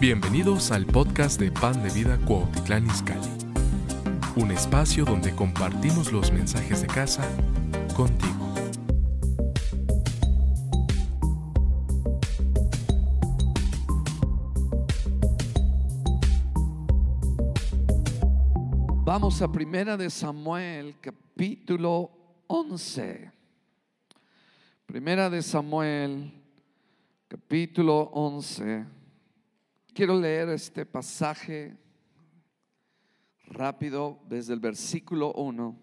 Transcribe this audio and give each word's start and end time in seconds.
Bienvenidos 0.00 0.70
al 0.70 0.86
podcast 0.86 1.40
de 1.40 1.50
Pan 1.50 1.82
de 1.82 1.90
Vida 1.90 2.16
Cuautitlán 2.24 2.86
Izcalli, 2.86 3.26
un 4.36 4.52
espacio 4.52 5.04
donde 5.04 5.34
compartimos 5.34 6.12
los 6.12 6.30
mensajes 6.30 6.82
de 6.82 6.86
casa 6.86 7.28
contigo. 7.96 8.54
Vamos 19.04 19.42
a 19.42 19.50
Primera 19.50 19.96
de 19.96 20.10
Samuel, 20.10 20.94
capítulo 21.00 22.12
11. 22.46 23.32
Primera 24.86 25.28
de 25.28 25.42
Samuel, 25.42 26.32
capítulo 27.26 27.98
11. 28.12 28.97
Quiero 29.98 30.16
leer 30.16 30.48
este 30.50 30.86
pasaje 30.86 31.76
rápido 33.46 34.20
desde 34.28 34.54
el 34.54 34.60
versículo 34.60 35.32
1. 35.32 35.76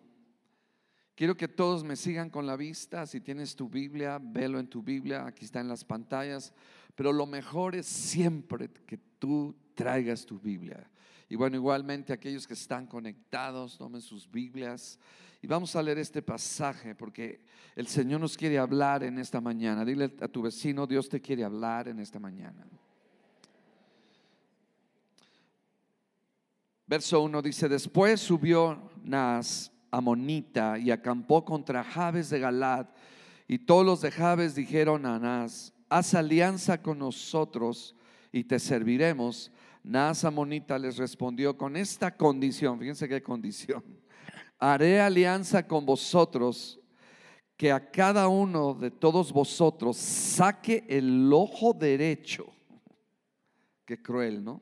Quiero 1.15 1.35
que 1.35 1.49
todos 1.49 1.83
me 1.83 1.97
sigan 1.97 2.29
con 2.29 2.47
la 2.47 2.55
vista. 2.55 3.05
Si 3.07 3.19
tienes 3.19 3.57
tu 3.57 3.67
Biblia, 3.67 4.17
velo 4.23 4.57
en 4.57 4.69
tu 4.69 4.81
Biblia. 4.81 5.25
Aquí 5.25 5.43
está 5.43 5.59
en 5.59 5.67
las 5.67 5.83
pantallas. 5.83 6.53
Pero 6.95 7.11
lo 7.11 7.25
mejor 7.25 7.75
es 7.75 7.87
siempre 7.87 8.69
que 8.69 8.97
tú 9.19 9.53
traigas 9.73 10.25
tu 10.25 10.39
Biblia. 10.39 10.89
Y 11.27 11.35
bueno, 11.35 11.57
igualmente 11.57 12.13
aquellos 12.13 12.47
que 12.47 12.53
están 12.53 12.87
conectados, 12.87 13.77
tomen 13.77 13.99
sus 13.99 14.31
Biblias. 14.31 14.97
Y 15.41 15.47
vamos 15.47 15.75
a 15.75 15.83
leer 15.83 15.97
este 15.97 16.21
pasaje 16.21 16.95
porque 16.95 17.41
el 17.75 17.87
Señor 17.87 18.21
nos 18.21 18.37
quiere 18.37 18.59
hablar 18.59 19.03
en 19.03 19.19
esta 19.19 19.41
mañana. 19.41 19.83
Dile 19.83 20.15
a 20.21 20.29
tu 20.29 20.41
vecino, 20.41 20.87
Dios 20.87 21.09
te 21.09 21.19
quiere 21.19 21.43
hablar 21.43 21.89
en 21.89 21.99
esta 21.99 22.17
mañana. 22.17 22.65
Verso 26.87 27.21
1 27.21 27.41
dice, 27.41 27.67
después 27.67 28.21
subió 28.21 28.91
Nas 29.03 29.71
Amonita 29.89 30.77
y 30.77 30.91
acampó 30.91 31.43
contra 31.43 31.83
Jabes 31.83 32.29
de 32.29 32.39
Galad. 32.39 32.87
Y 33.47 33.59
todos 33.59 33.85
los 33.85 34.01
de 34.01 34.11
Jabes 34.11 34.53
dijeron 34.53 35.05
a 35.05 35.17
Nas, 35.17 35.73
haz 35.89 36.13
alianza 36.13 36.81
con 36.81 36.99
nosotros 36.99 37.95
y 38.31 38.43
te 38.43 38.59
serviremos. 38.59 39.51
Nas 39.83 40.25
Amonita 40.25 40.77
les 40.77 40.97
respondió 40.97 41.57
con 41.57 41.75
esta 41.75 42.15
condición, 42.15 42.79
fíjense 42.79 43.09
qué 43.09 43.21
condición, 43.21 43.83
haré 44.59 45.01
alianza 45.01 45.67
con 45.67 45.85
vosotros 45.85 46.79
que 47.57 47.71
a 47.71 47.89
cada 47.89 48.27
uno 48.27 48.73
de 48.73 48.91
todos 48.91 49.31
vosotros 49.31 49.97
saque 49.97 50.85
el 50.87 51.31
ojo 51.33 51.73
derecho. 51.73 52.45
Qué 53.85 54.01
cruel, 54.01 54.43
¿no? 54.43 54.61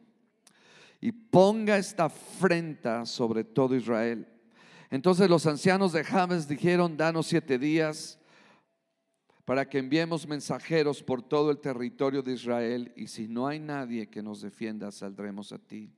Y 1.04 1.12
ponga 1.12 1.78
esta 1.78 2.06
afrenta 2.06 3.06
sobre 3.06 3.44
todo 3.44 3.76
Israel. 3.76 4.26
Entonces 4.90 5.30
los 5.30 5.46
ancianos 5.46 5.92
de 5.92 6.02
James 6.02 6.48
dijeron, 6.48 6.96
danos 6.96 7.28
siete 7.28 7.60
días 7.60 8.18
para 9.44 9.68
que 9.68 9.80
enviemos 9.80 10.26
mensajeros 10.26 11.04
por 11.04 11.22
todo 11.22 11.52
el 11.52 11.60
territorio 11.60 12.24
de 12.24 12.32
Israel 12.32 12.94
y 12.96 13.08
si 13.08 13.28
no 13.28 13.48
hay 13.48 13.60
nadie 13.60 14.10
que 14.10 14.24
nos 14.24 14.40
defienda, 14.40 14.94
saldremos 14.94 15.52
a 15.52 15.60
ti. 15.60 15.92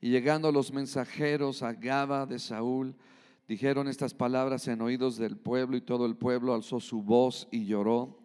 Y 0.00 0.08
llegando 0.08 0.50
los 0.50 0.72
mensajeros 0.72 1.62
a 1.62 1.74
Gaba 1.74 2.24
de 2.24 2.38
Saúl, 2.38 2.96
dijeron 3.46 3.88
estas 3.88 4.14
palabras 4.14 4.68
en 4.68 4.80
oídos 4.80 5.18
del 5.18 5.36
pueblo 5.36 5.76
y 5.76 5.82
todo 5.82 6.06
el 6.06 6.16
pueblo 6.16 6.54
alzó 6.54 6.80
su 6.80 7.02
voz 7.02 7.46
y 7.50 7.66
lloró. 7.66 8.21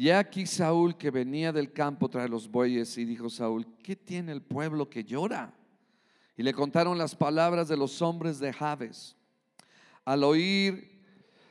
Y 0.00 0.08
aquí 0.08 0.46
Saúl 0.46 0.96
que 0.96 1.10
venía 1.10 1.52
del 1.52 1.74
campo 1.74 2.08
trae 2.08 2.26
los 2.26 2.50
bueyes 2.50 2.96
y 2.96 3.04
dijo 3.04 3.28
Saúl, 3.28 3.66
¿qué 3.82 3.94
tiene 3.94 4.32
el 4.32 4.40
pueblo 4.40 4.88
que 4.88 5.04
llora? 5.04 5.52
Y 6.38 6.42
le 6.42 6.54
contaron 6.54 6.96
las 6.96 7.14
palabras 7.14 7.68
de 7.68 7.76
los 7.76 8.00
hombres 8.00 8.38
de 8.38 8.50
Jabes. 8.50 9.14
Al 10.06 10.24
oír 10.24 11.02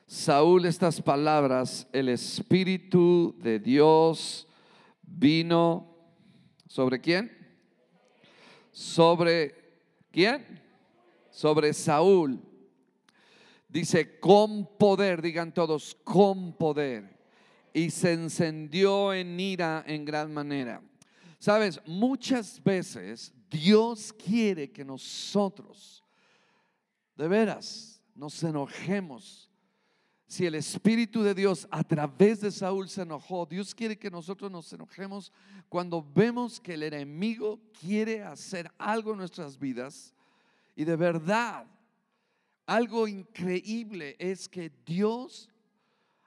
Saúl 0.07 0.65
estas 0.65 0.99
palabras, 0.99 1.87
el 1.93 2.09
Espíritu 2.09 3.35
de 3.37 3.59
Dios 3.59 4.47
vino 5.03 5.95
sobre 6.65 6.99
quién? 6.99 7.31
Sobre 8.71 9.53
quién? 10.11 10.59
Sobre 11.29 11.71
Saúl. 11.71 12.41
Dice, 13.67 14.19
con 14.19 14.65
poder, 14.79 15.21
digan 15.21 15.53
todos, 15.53 15.95
con 16.03 16.53
poder 16.53 17.18
y 17.73 17.89
se 17.89 18.13
encendió 18.13 19.13
en 19.13 19.39
ira 19.39 19.83
en 19.87 20.05
gran 20.05 20.33
manera. 20.33 20.81
Sabes, 21.39 21.79
muchas 21.85 22.61
veces 22.63 23.33
Dios 23.49 24.13
quiere 24.13 24.71
que 24.71 24.83
nosotros, 24.83 26.03
de 27.15 27.27
veras, 27.27 28.01
nos 28.13 28.43
enojemos. 28.43 29.49
Si 30.27 30.45
el 30.45 30.55
Espíritu 30.55 31.23
de 31.23 31.33
Dios 31.33 31.67
a 31.71 31.83
través 31.83 32.41
de 32.41 32.51
Saúl 32.51 32.87
se 32.89 33.01
enojó, 33.01 33.45
Dios 33.45 33.73
quiere 33.73 33.97
que 33.97 34.11
nosotros 34.11 34.51
nos 34.51 34.71
enojemos 34.73 35.31
cuando 35.69 36.05
vemos 36.13 36.59
que 36.59 36.75
el 36.75 36.83
enemigo 36.83 37.59
quiere 37.79 38.21
hacer 38.23 38.71
algo 38.77 39.13
en 39.13 39.19
nuestras 39.19 39.57
vidas. 39.57 40.13
Y 40.75 40.83
de 40.83 40.95
verdad, 40.95 41.65
algo 42.67 43.07
increíble 43.07 44.15
es 44.19 44.47
que 44.47 44.71
Dios 44.85 45.49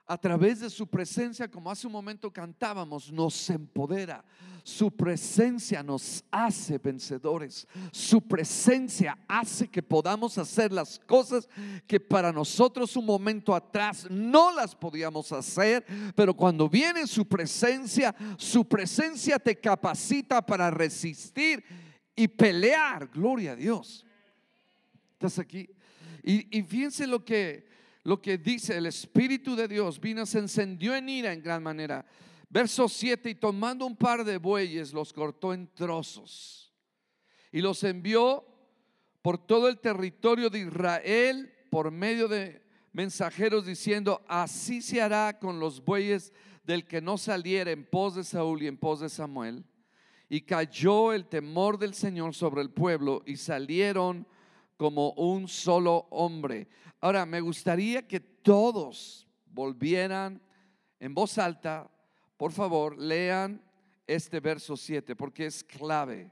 a 0.05 0.17
través 0.17 0.59
de 0.59 0.69
su 0.69 0.85
presencia, 0.87 1.49
como 1.49 1.71
hace 1.71 1.87
un 1.87 1.93
momento 1.93 2.31
cantábamos, 2.31 3.11
nos 3.11 3.49
empodera. 3.49 4.23
Su 4.63 4.91
presencia 4.91 5.83
nos 5.83 6.23
hace 6.31 6.77
vencedores. 6.77 7.67
Su 7.91 8.21
presencia 8.21 9.17
hace 9.27 9.67
que 9.67 9.83
podamos 9.83 10.37
hacer 10.37 10.71
las 10.71 10.99
cosas 10.99 11.49
que 11.85 11.99
para 11.99 12.31
nosotros 12.31 12.95
un 12.95 13.05
momento 13.05 13.53
atrás 13.53 14.07
no 14.09 14.53
las 14.53 14.73
podíamos 14.75 15.31
hacer, 15.31 15.85
pero 16.15 16.33
cuando 16.33 16.69
viene 16.69 17.07
su 17.07 17.25
presencia, 17.27 18.15
su 18.37 18.65
presencia 18.65 19.37
te 19.37 19.59
capacita 19.59 20.45
para 20.45 20.71
resistir 20.71 21.63
y 22.15 22.27
pelear. 22.27 23.07
Gloria 23.07 23.51
a 23.53 23.55
Dios. 23.55 24.05
¿Estás 25.13 25.39
aquí? 25.39 25.69
Y, 26.23 26.57
y 26.57 26.63
fíjense 26.63 27.05
lo 27.05 27.23
que 27.23 27.72
lo 28.03 28.21
que 28.21 28.37
dice 28.37 28.77
el 28.77 28.85
Espíritu 28.85 29.55
de 29.55 29.67
Dios 29.67 29.99
vino, 29.99 30.25
se 30.25 30.39
encendió 30.39 30.95
en 30.95 31.09
ira 31.09 31.31
en 31.31 31.41
gran 31.41 31.63
manera. 31.63 32.05
Verso 32.49 32.87
7, 32.87 33.29
y 33.29 33.35
tomando 33.35 33.85
un 33.85 33.95
par 33.95 34.23
de 34.23 34.37
bueyes, 34.37 34.93
los 34.93 35.11
cortó 35.11 35.53
en 35.53 35.67
trozos 35.73 36.73
y 37.51 37.61
los 37.61 37.83
envió 37.83 38.45
por 39.21 39.37
todo 39.37 39.69
el 39.69 39.79
territorio 39.79 40.49
de 40.49 40.59
Israel 40.59 41.53
por 41.69 41.91
medio 41.91 42.27
de 42.27 42.61
mensajeros 42.91 43.65
diciendo, 43.65 44.21
así 44.27 44.81
se 44.81 45.01
hará 45.01 45.39
con 45.39 45.59
los 45.59 45.83
bueyes 45.83 46.33
del 46.63 46.85
que 46.85 47.01
no 47.01 47.17
saliera 47.17 47.71
en 47.71 47.85
pos 47.85 48.15
de 48.15 48.23
Saúl 48.23 48.61
y 48.61 48.67
en 48.67 48.77
pos 48.77 48.99
de 48.99 49.09
Samuel. 49.09 49.65
Y 50.29 50.41
cayó 50.41 51.13
el 51.13 51.25
temor 51.25 51.77
del 51.77 51.93
Señor 51.93 52.33
sobre 52.33 52.61
el 52.61 52.71
pueblo 52.71 53.23
y 53.25 53.37
salieron 53.37 54.27
como 54.77 55.11
un 55.11 55.47
solo 55.47 56.07
hombre. 56.09 56.67
Ahora, 57.03 57.25
me 57.25 57.41
gustaría 57.41 58.07
que 58.07 58.21
todos 58.21 59.27
volvieran 59.47 60.41
en 61.01 61.13
voz 61.13 61.37
alta, 61.37 61.91
por 62.37 62.53
favor, 62.53 62.97
lean 62.97 63.61
este 64.07 64.39
verso 64.39 64.77
7, 64.77 65.13
porque 65.13 65.47
es 65.47 65.65
clave. 65.65 66.31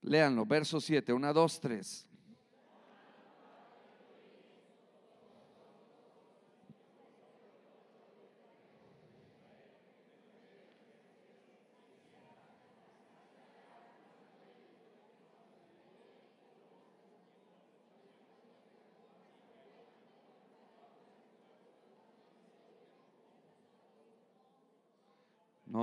Leanlo, 0.00 0.44
verso 0.44 0.80
7, 0.80 1.12
1, 1.12 1.32
2, 1.32 1.60
3. 1.60 2.08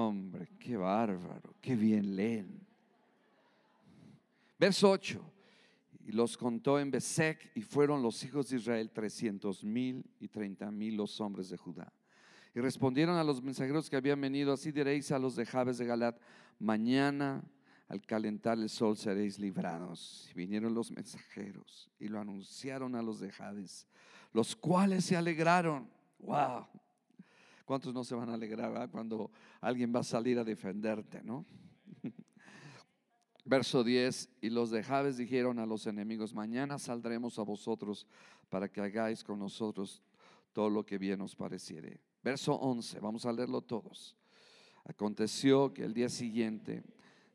Hombre, 0.10 0.50
qué 0.60 0.76
bárbaro, 0.76 1.56
qué 1.62 1.76
bien 1.76 2.16
leen. 2.16 2.68
Verso 4.58 4.90
8. 4.92 5.34
Y 6.06 6.12
los 6.12 6.36
contó 6.36 6.80
en 6.80 6.92
Besec 6.92 7.52
y 7.56 7.62
fueron 7.62 8.02
los 8.02 8.24
hijos 8.24 8.50
de 8.50 8.58
Israel 8.58 8.92
trescientos 8.92 9.64
mil 9.64 10.04
y 10.20 10.28
treinta 10.28 10.72
mil 10.72 10.98
los 10.98 11.22
hombres 11.22 11.50
de 11.50 11.58
Judá. 11.58 11.94
Y 12.56 12.60
respondieron 12.60 13.16
a 13.16 13.24
los 13.24 13.44
mensajeros 13.44 13.90
que 13.90 13.96
habían 13.96 14.20
venido, 14.20 14.52
así 14.52 14.72
diréis 14.72 15.12
a 15.12 15.20
los 15.20 15.36
de 15.36 15.46
Jabes 15.46 15.78
de 15.78 15.86
Galat, 15.86 16.20
mañana 16.58 17.44
al 17.88 18.02
calentar 18.02 18.58
el 18.58 18.70
sol 18.70 18.98
seréis 18.98 19.38
librados. 19.38 20.28
Y 20.32 20.34
vinieron 20.34 20.74
los 20.74 20.92
mensajeros 20.92 21.90
y 22.00 22.08
lo 22.08 22.20
anunciaron 22.20 22.96
a 22.96 23.02
los 23.02 23.20
de 23.20 23.32
Jabes, 23.32 23.88
los 24.34 24.56
cuales 24.56 25.06
se 25.06 25.16
alegraron. 25.16 25.88
Wow, 26.20 26.68
¿Cuántos 27.70 27.94
no 27.94 28.04
se 28.04 28.16
van 28.16 28.32
a 28.32 28.34
alegrar 28.34 28.90
cuando 28.90 29.30
alguien 29.62 29.94
va 29.96 30.00
a 30.00 30.04
salir 30.04 30.40
a 30.40 30.44
defenderte, 30.44 31.22
no? 31.22 31.46
Verso 33.46 33.84
10, 33.84 34.28
y 34.42 34.50
los 34.50 34.72
de 34.72 34.82
Jabes 34.82 35.18
dijeron 35.18 35.60
a 35.60 35.68
los 35.68 35.86
enemigos, 35.86 36.34
mañana 36.34 36.80
saldremos 36.80 37.38
a 37.38 37.44
vosotros 37.44 38.08
para 38.50 38.70
que 38.70 38.82
hagáis 38.82 39.24
con 39.24 39.38
nosotros 39.38 40.02
todo 40.52 40.72
lo 40.72 40.84
que 40.84 40.98
bien 40.98 41.22
os 41.22 41.36
pareciere. 41.36 42.00
Verso 42.24 42.56
11, 42.56 43.00
vamos 43.02 43.28
a 43.28 43.32
leerlo 43.32 43.62
todos. 43.62 44.18
Aconteció 44.86 45.72
que 45.72 45.84
el 45.84 45.94
día 45.94 46.10
siguiente 46.10 46.82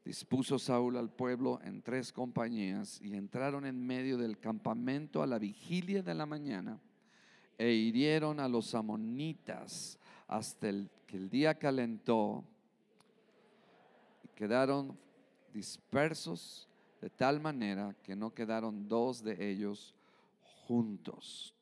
dispuso 0.04 0.58
Saúl 0.58 0.96
al 0.96 1.12
pueblo 1.12 1.60
en 1.62 1.80
tres 1.80 2.12
compañías 2.12 3.00
y 3.00 3.14
entraron 3.14 3.66
en 3.66 3.86
medio 3.86 4.18
del 4.18 4.40
campamento 4.40 5.22
a 5.22 5.28
la 5.28 5.38
vigilia 5.38 6.02
de 6.02 6.14
la 6.14 6.26
mañana 6.26 6.80
e 7.56 7.70
hirieron 7.70 8.40
a 8.40 8.48
los 8.48 8.74
amonitas 8.74 10.00
hasta 10.26 10.68
el, 10.68 10.90
que 11.06 11.16
el 11.16 11.28
día 11.28 11.54
calentó 11.58 12.44
y 14.22 14.28
quedaron 14.28 14.98
dispersos 15.52 16.68
de 17.00 17.10
tal 17.10 17.40
manera 17.40 17.94
que 18.02 18.16
no 18.16 18.32
quedaron 18.32 18.88
dos 18.88 19.22
de 19.22 19.50
ellos 19.50 19.94
juntos. 20.66 21.54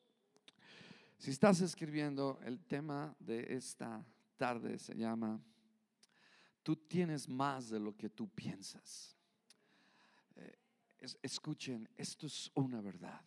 Si 1.18 1.30
estás 1.30 1.60
escribiendo, 1.60 2.40
el 2.44 2.60
tema 2.60 3.14
de 3.18 3.54
esta 3.54 4.04
tarde 4.36 4.78
se 4.78 4.94
llama, 4.94 5.40
tú 6.62 6.74
tienes 6.74 7.28
más 7.28 7.70
de 7.70 7.78
lo 7.78 7.96
que 7.96 8.10
tú 8.10 8.28
piensas. 8.28 9.16
Eh, 10.36 10.58
escuchen, 11.22 11.88
esto 11.96 12.26
es 12.26 12.50
una 12.54 12.80
verdad. 12.80 13.20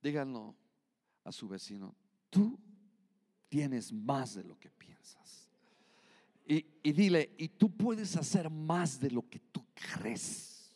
Díganlo 0.00 0.56
a 1.24 1.32
su 1.32 1.48
vecino, 1.48 1.94
tú 2.30 2.58
tienes 3.52 3.92
más 3.92 4.34
de 4.34 4.44
lo 4.44 4.58
que 4.58 4.70
piensas. 4.70 5.46
Y, 6.46 6.64
dile, 6.90 7.34
y 7.36 7.48
tú 7.48 7.76
puedes 7.76 8.16
hacer 8.16 8.48
más 8.48 8.98
de 8.98 9.10
lo 9.10 9.28
que 9.28 9.40
tú 9.40 9.62
crees. 9.74 10.74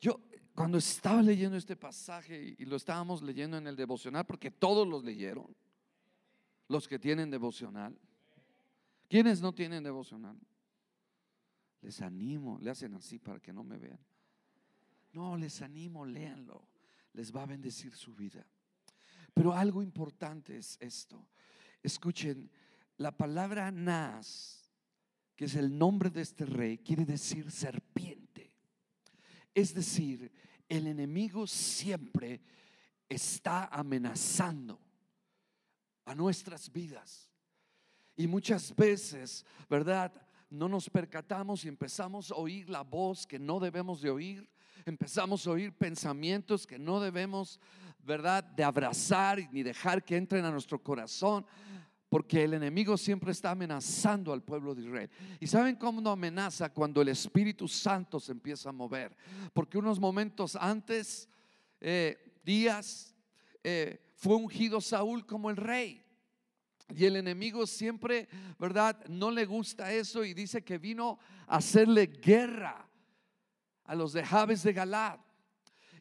Yo 0.00 0.20
cuando 0.56 0.78
estaba 0.78 1.22
leyendo 1.22 1.56
este 1.56 1.76
pasaje 1.76 2.56
y 2.58 2.64
lo 2.64 2.74
estábamos 2.74 3.22
leyendo 3.22 3.56
en 3.56 3.68
el 3.68 3.76
devocional, 3.76 4.26
porque 4.26 4.50
todos 4.50 4.88
los 4.88 5.04
leyeron, 5.04 5.54
los 6.66 6.88
que 6.88 6.98
tienen 6.98 7.30
devocional, 7.30 7.96
¿quiénes 9.08 9.40
no 9.40 9.54
tienen 9.54 9.84
devocional? 9.84 10.36
Les 11.80 12.02
animo, 12.02 12.58
le 12.60 12.70
hacen 12.70 12.92
así 12.94 13.20
para 13.20 13.38
que 13.38 13.52
no 13.52 13.62
me 13.62 13.78
vean. 13.78 14.00
No, 15.12 15.36
les 15.36 15.62
animo, 15.62 16.04
léanlo, 16.04 16.66
les 17.12 17.32
va 17.32 17.44
a 17.44 17.46
bendecir 17.46 17.94
su 17.94 18.12
vida. 18.12 18.44
Pero 19.36 19.52
algo 19.52 19.82
importante 19.82 20.56
es 20.56 20.78
esto. 20.80 21.28
Escuchen, 21.82 22.50
la 22.96 23.14
palabra 23.14 23.70
Nas, 23.70 24.72
que 25.34 25.44
es 25.44 25.56
el 25.56 25.76
nombre 25.76 26.08
de 26.08 26.22
este 26.22 26.46
rey, 26.46 26.78
quiere 26.78 27.04
decir 27.04 27.50
serpiente. 27.50 28.50
Es 29.54 29.74
decir, 29.74 30.32
el 30.70 30.86
enemigo 30.86 31.46
siempre 31.46 32.40
está 33.10 33.66
amenazando 33.66 34.80
a 36.06 36.14
nuestras 36.14 36.72
vidas. 36.72 37.30
Y 38.16 38.26
muchas 38.26 38.74
veces, 38.74 39.44
¿verdad? 39.68 40.14
No 40.48 40.66
nos 40.66 40.88
percatamos 40.88 41.62
y 41.66 41.68
empezamos 41.68 42.30
a 42.30 42.36
oír 42.36 42.70
la 42.70 42.80
voz 42.80 43.26
que 43.26 43.38
no 43.38 43.60
debemos 43.60 44.00
de 44.00 44.08
oír. 44.08 44.48
Empezamos 44.84 45.46
a 45.46 45.50
oír 45.50 45.72
pensamientos 45.72 46.66
que 46.66 46.78
no 46.78 47.00
debemos, 47.00 47.60
¿verdad?, 48.04 48.44
de 48.44 48.64
abrazar 48.64 49.38
ni 49.52 49.62
dejar 49.62 50.04
que 50.04 50.16
entren 50.16 50.44
a 50.44 50.50
nuestro 50.50 50.82
corazón. 50.82 51.46
Porque 52.08 52.44
el 52.44 52.54
enemigo 52.54 52.96
siempre 52.96 53.32
está 53.32 53.50
amenazando 53.50 54.32
al 54.32 54.42
pueblo 54.42 54.74
de 54.74 54.82
Israel. 54.82 55.10
¿Y 55.40 55.46
saben 55.48 55.74
cómo 55.74 56.00
no 56.00 56.10
amenaza? 56.10 56.72
Cuando 56.72 57.02
el 57.02 57.08
Espíritu 57.08 57.66
Santo 57.66 58.20
se 58.20 58.30
empieza 58.30 58.68
a 58.68 58.72
mover. 58.72 59.16
Porque 59.52 59.76
unos 59.76 59.98
momentos 59.98 60.54
antes, 60.54 61.28
eh, 61.80 62.38
días, 62.44 63.14
eh, 63.64 64.00
fue 64.14 64.36
ungido 64.36 64.80
Saúl 64.80 65.26
como 65.26 65.50
el 65.50 65.56
rey. 65.56 66.06
Y 66.94 67.04
el 67.04 67.16
enemigo 67.16 67.66
siempre, 67.66 68.28
¿verdad? 68.58 69.04
No 69.08 69.32
le 69.32 69.44
gusta 69.44 69.92
eso 69.92 70.24
y 70.24 70.34
dice 70.34 70.62
que 70.62 70.78
vino 70.78 71.18
a 71.48 71.56
hacerle 71.56 72.06
guerra 72.06 72.85
a 73.86 73.94
los 73.94 74.12
de 74.12 74.24
Jabes 74.24 74.62
de 74.62 74.72
Galad. 74.72 75.18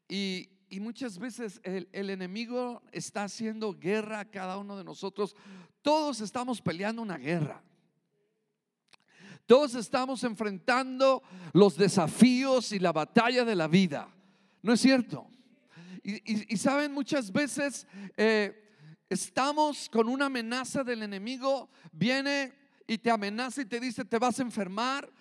Y, 0.07 0.49
y 0.69 0.79
muchas 0.79 1.17
veces 1.17 1.59
el, 1.63 1.87
el, 1.91 2.09
enemigo 2.09 2.81
está 2.91 3.23
haciendo 3.23 3.73
guerra 3.73 4.19
a 4.19 4.25
cada 4.25 4.57
uno 4.57 4.77
de 4.77 4.83
nosotros. 4.83 5.35
Todos 5.81 6.21
estamos 6.21 6.61
peleando 6.61 7.01
una 7.01 7.17
guerra. 7.17 7.63
Todos 9.45 9.75
estamos 9.75 10.23
enfrentando 10.23 11.21
los 11.53 11.77
desafíos 11.77 12.71
y 12.71 12.79
la 12.79 12.91
batalla 12.91 13.45
de 13.45 13.55
la 13.55 13.67
vida. 13.67 14.09
¿No 14.63 14.73
es 14.73 14.81
cierto? 14.81 15.27
Y, 16.03 16.57
saben, 16.57 16.91
muchas 16.91 17.31
veces 17.31 17.87
eh, 18.15 18.75
estamos 19.09 19.89
con 19.89 20.07
una 20.07 20.27
amenaza 20.27 20.83
del 20.83 21.01
enemigo, 21.01 21.69
viene 21.91 22.53
y 22.85 22.99
te 22.99 23.09
amenaza 23.09 23.61
y 23.61 23.65
te 23.65 23.79
dice, 23.79 24.05
te 24.05 24.19
vas 24.19 24.39
a 24.39 24.43
enfermar, 24.43 25.11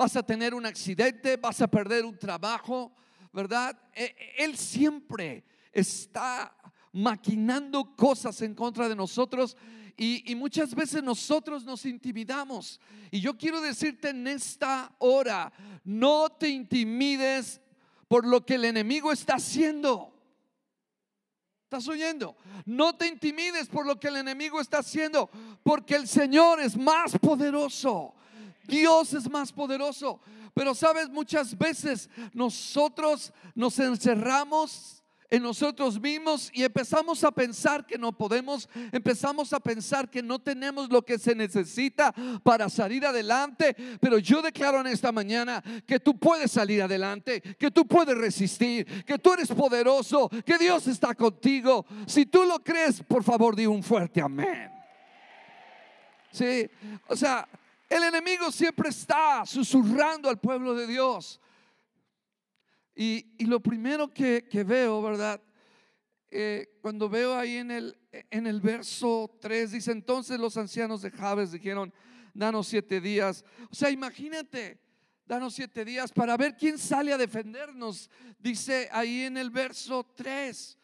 vas 0.00 0.16
a 0.16 0.22
tener 0.22 0.54
un 0.54 0.64
accidente, 0.64 1.36
vas 1.36 1.60
a 1.60 1.68
perder 1.68 2.06
un 2.06 2.16
trabajo, 2.16 2.90
¿verdad? 3.34 3.78
E, 3.92 4.04
e, 4.04 4.44
él 4.44 4.56
siempre 4.56 5.44
está 5.70 6.56
maquinando 6.92 7.94
cosas 7.94 8.40
en 8.40 8.54
contra 8.54 8.88
de 8.88 8.96
nosotros 8.96 9.58
y, 9.98 10.32
y, 10.32 10.34
muchas 10.34 10.74
veces 10.74 11.02
nosotros 11.02 11.66
nos 11.66 11.84
intimidamos. 11.84 12.80
Y 13.10 13.20
yo 13.20 13.36
quiero 13.36 13.60
decirte 13.60 14.08
en 14.08 14.26
esta 14.26 14.90
hora, 15.00 15.52
no 15.84 16.30
te 16.30 16.48
intimides 16.48 17.60
por 18.08 18.26
lo 18.26 18.46
que 18.46 18.54
el 18.54 18.64
enemigo 18.64 19.12
está 19.12 19.34
haciendo. 19.34 20.14
¿Estás 21.64 21.86
oyendo? 21.88 22.38
No 22.64 22.96
te 22.96 23.06
intimides 23.06 23.68
por 23.68 23.86
lo 23.86 24.00
que 24.00 24.08
el 24.08 24.16
enemigo 24.16 24.62
está 24.62 24.78
haciendo, 24.78 25.28
porque 25.62 25.94
el 25.94 26.08
Señor 26.08 26.58
es 26.58 26.74
más 26.74 27.18
poderoso. 27.18 28.14
Dios 28.66 29.14
es 29.14 29.28
más 29.30 29.52
poderoso. 29.52 30.20
Pero 30.54 30.74
sabes, 30.74 31.08
muchas 31.08 31.56
veces 31.56 32.10
nosotros 32.32 33.32
nos 33.54 33.78
encerramos 33.78 35.00
en 35.30 35.42
nosotros 35.42 36.00
mismos 36.00 36.50
y 36.52 36.64
empezamos 36.64 37.22
a 37.22 37.30
pensar 37.30 37.86
que 37.86 37.96
no 37.96 38.10
podemos, 38.10 38.68
empezamos 38.90 39.52
a 39.52 39.60
pensar 39.60 40.10
que 40.10 40.22
no 40.22 40.40
tenemos 40.40 40.90
lo 40.90 41.02
que 41.02 41.18
se 41.18 41.34
necesita 41.34 42.12
para 42.42 42.68
salir 42.68 43.06
adelante. 43.06 43.76
Pero 44.00 44.18
yo 44.18 44.42
declaro 44.42 44.80
en 44.80 44.88
esta 44.88 45.12
mañana 45.12 45.62
que 45.86 46.00
tú 46.00 46.18
puedes 46.18 46.50
salir 46.50 46.82
adelante, 46.82 47.40
que 47.40 47.70
tú 47.70 47.86
puedes 47.86 48.18
resistir, 48.18 49.04
que 49.04 49.18
tú 49.18 49.32
eres 49.32 49.48
poderoso, 49.48 50.28
que 50.44 50.58
Dios 50.58 50.88
está 50.88 51.14
contigo. 51.14 51.86
Si 52.06 52.26
tú 52.26 52.44
lo 52.44 52.58
crees, 52.58 53.00
por 53.02 53.22
favor, 53.22 53.54
di 53.54 53.66
un 53.66 53.82
fuerte 53.82 54.20
amén. 54.20 54.70
Sí, 56.32 56.68
o 57.08 57.16
sea, 57.16 57.48
el 57.90 58.04
enemigo 58.04 58.52
siempre 58.52 58.88
está 58.88 59.44
susurrando 59.44 60.30
al 60.30 60.38
pueblo 60.38 60.74
de 60.74 60.86
Dios. 60.86 61.40
Y, 62.94 63.26
lo 63.46 63.60
primero 63.60 64.08
que, 64.08 64.44
veo, 64.64 65.02
¿verdad? 65.02 65.42
Eh, 66.30 66.78
cuando 66.80 67.08
veo 67.08 67.36
ahí 67.36 67.56
en 67.56 67.72
el, 67.72 67.98
en 68.30 68.46
el 68.46 68.60
verso 68.60 69.36
3, 69.40 69.72
dice, 69.72 69.90
entonces 69.90 70.38
los 70.38 70.56
ancianos 70.56 71.02
de 71.02 71.10
Jabes 71.10 71.50
dijeron, 71.50 71.92
danos 72.32 72.68
siete 72.68 73.00
días. 73.00 73.44
O 73.70 73.74
sea, 73.74 73.90
imagínate, 73.90 74.78
danos 75.26 75.54
siete 75.54 75.84
días 75.84 76.12
para 76.12 76.36
ver 76.36 76.56
quién 76.56 76.78
sale 76.78 77.12
a 77.12 77.18
defendernos. 77.18 78.08
Dice 78.38 78.88
ahí 78.92 79.22
en 79.22 79.36
el 79.36 79.50
verso 79.50 80.06
3. 80.14 80.78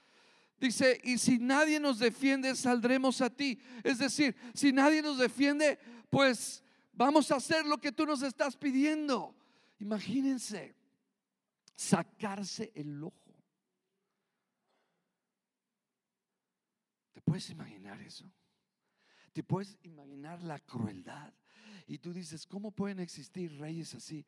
Dice, 0.59 1.01
y 1.05 1.19
si 1.19 1.39
nadie 1.39 1.79
nos 1.79 2.01
defiende, 2.01 2.57
saldremos 2.57 3.21
a 3.21 3.31
ti. 3.31 3.61
Es 3.85 3.99
decir, 3.99 4.35
si 4.55 4.73
nadie 4.73 5.03
nos 5.03 5.19
defiende, 5.19 5.79
pues 6.11 6.65
vamos 6.97 7.31
a 7.31 7.37
hacer 7.37 7.65
lo 7.67 7.79
que 7.79 7.93
tú 7.93 8.05
nos 8.07 8.23
estás 8.23 8.57
pidiendo. 8.57 9.35
Imagínense 9.79 10.75
sacarse 11.75 12.73
el 12.75 13.03
ojo. 13.05 13.15
¿Te 17.13 17.21
puedes 17.21 17.51
imaginar 17.51 18.01
eso? 18.01 18.31
¿Te 19.33 19.43
puedes 19.43 19.77
imaginar 19.83 20.43
la 20.43 20.59
crueldad? 20.59 21.33
Y 21.87 21.99
tú 21.99 22.13
dices, 22.13 22.47
¿cómo 22.47 22.73
pueden 22.73 23.01
existir 23.01 23.53
reyes 23.59 23.95
así? 23.95 24.27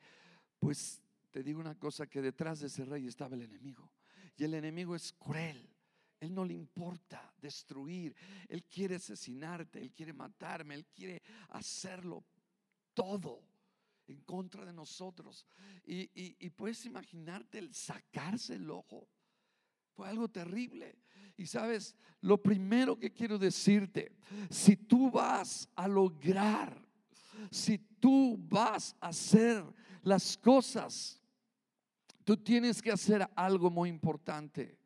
Pues 0.60 1.02
te 1.30 1.42
digo 1.42 1.60
una 1.60 1.78
cosa, 1.78 2.06
que 2.06 2.20
detrás 2.20 2.60
de 2.60 2.66
ese 2.66 2.84
rey 2.84 3.06
estaba 3.06 3.34
el 3.34 3.42
enemigo. 3.42 3.90
Y 4.36 4.44
el 4.44 4.54
enemigo 4.54 4.94
es 4.94 5.12
cruel. 5.12 5.68
Él 6.20 6.34
no 6.34 6.44
le 6.44 6.54
importa 6.54 7.32
destruir. 7.40 8.14
Él 8.48 8.64
quiere 8.64 8.96
asesinarte, 8.96 9.80
él 9.80 9.92
quiere 9.92 10.12
matarme, 10.12 10.74
él 10.74 10.86
quiere 10.86 11.22
hacerlo 11.50 12.24
todo 12.98 13.44
en 14.08 14.20
contra 14.22 14.64
de 14.64 14.72
nosotros. 14.72 15.46
Y, 15.86 16.50
puedes 16.50 16.84
imaginarte 16.84 17.58
el 17.58 17.72
sacarse 17.72 18.54
el 18.54 18.70
ojo. 18.70 19.08
Fue 19.92 20.08
algo 20.08 20.28
terrible. 20.28 20.98
Y 21.36 21.46
sabes, 21.46 21.94
lo 22.20 22.42
primero 22.42 22.98
que 22.98 23.12
quiero 23.12 23.38
decirte, 23.38 24.16
si 24.50 24.76
tú 24.76 25.10
vas 25.10 25.68
a 25.76 25.86
lograr 25.86 26.88
si 27.50 27.78
tú 27.78 28.36
vas 28.48 28.96
a 29.00 29.08
hacer 29.08 29.64
las 30.02 30.36
cosas, 30.36 31.20
tú 32.24 32.36
tienes 32.36 32.82
que 32.82 32.90
hacer 32.90 33.28
algo 33.34 33.70
muy 33.70 33.88
importante. 33.88 34.77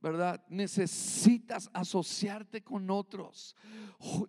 ¿Verdad? 0.00 0.44
Necesitas 0.48 1.70
asociarte 1.72 2.62
con 2.62 2.90
otros. 2.90 3.56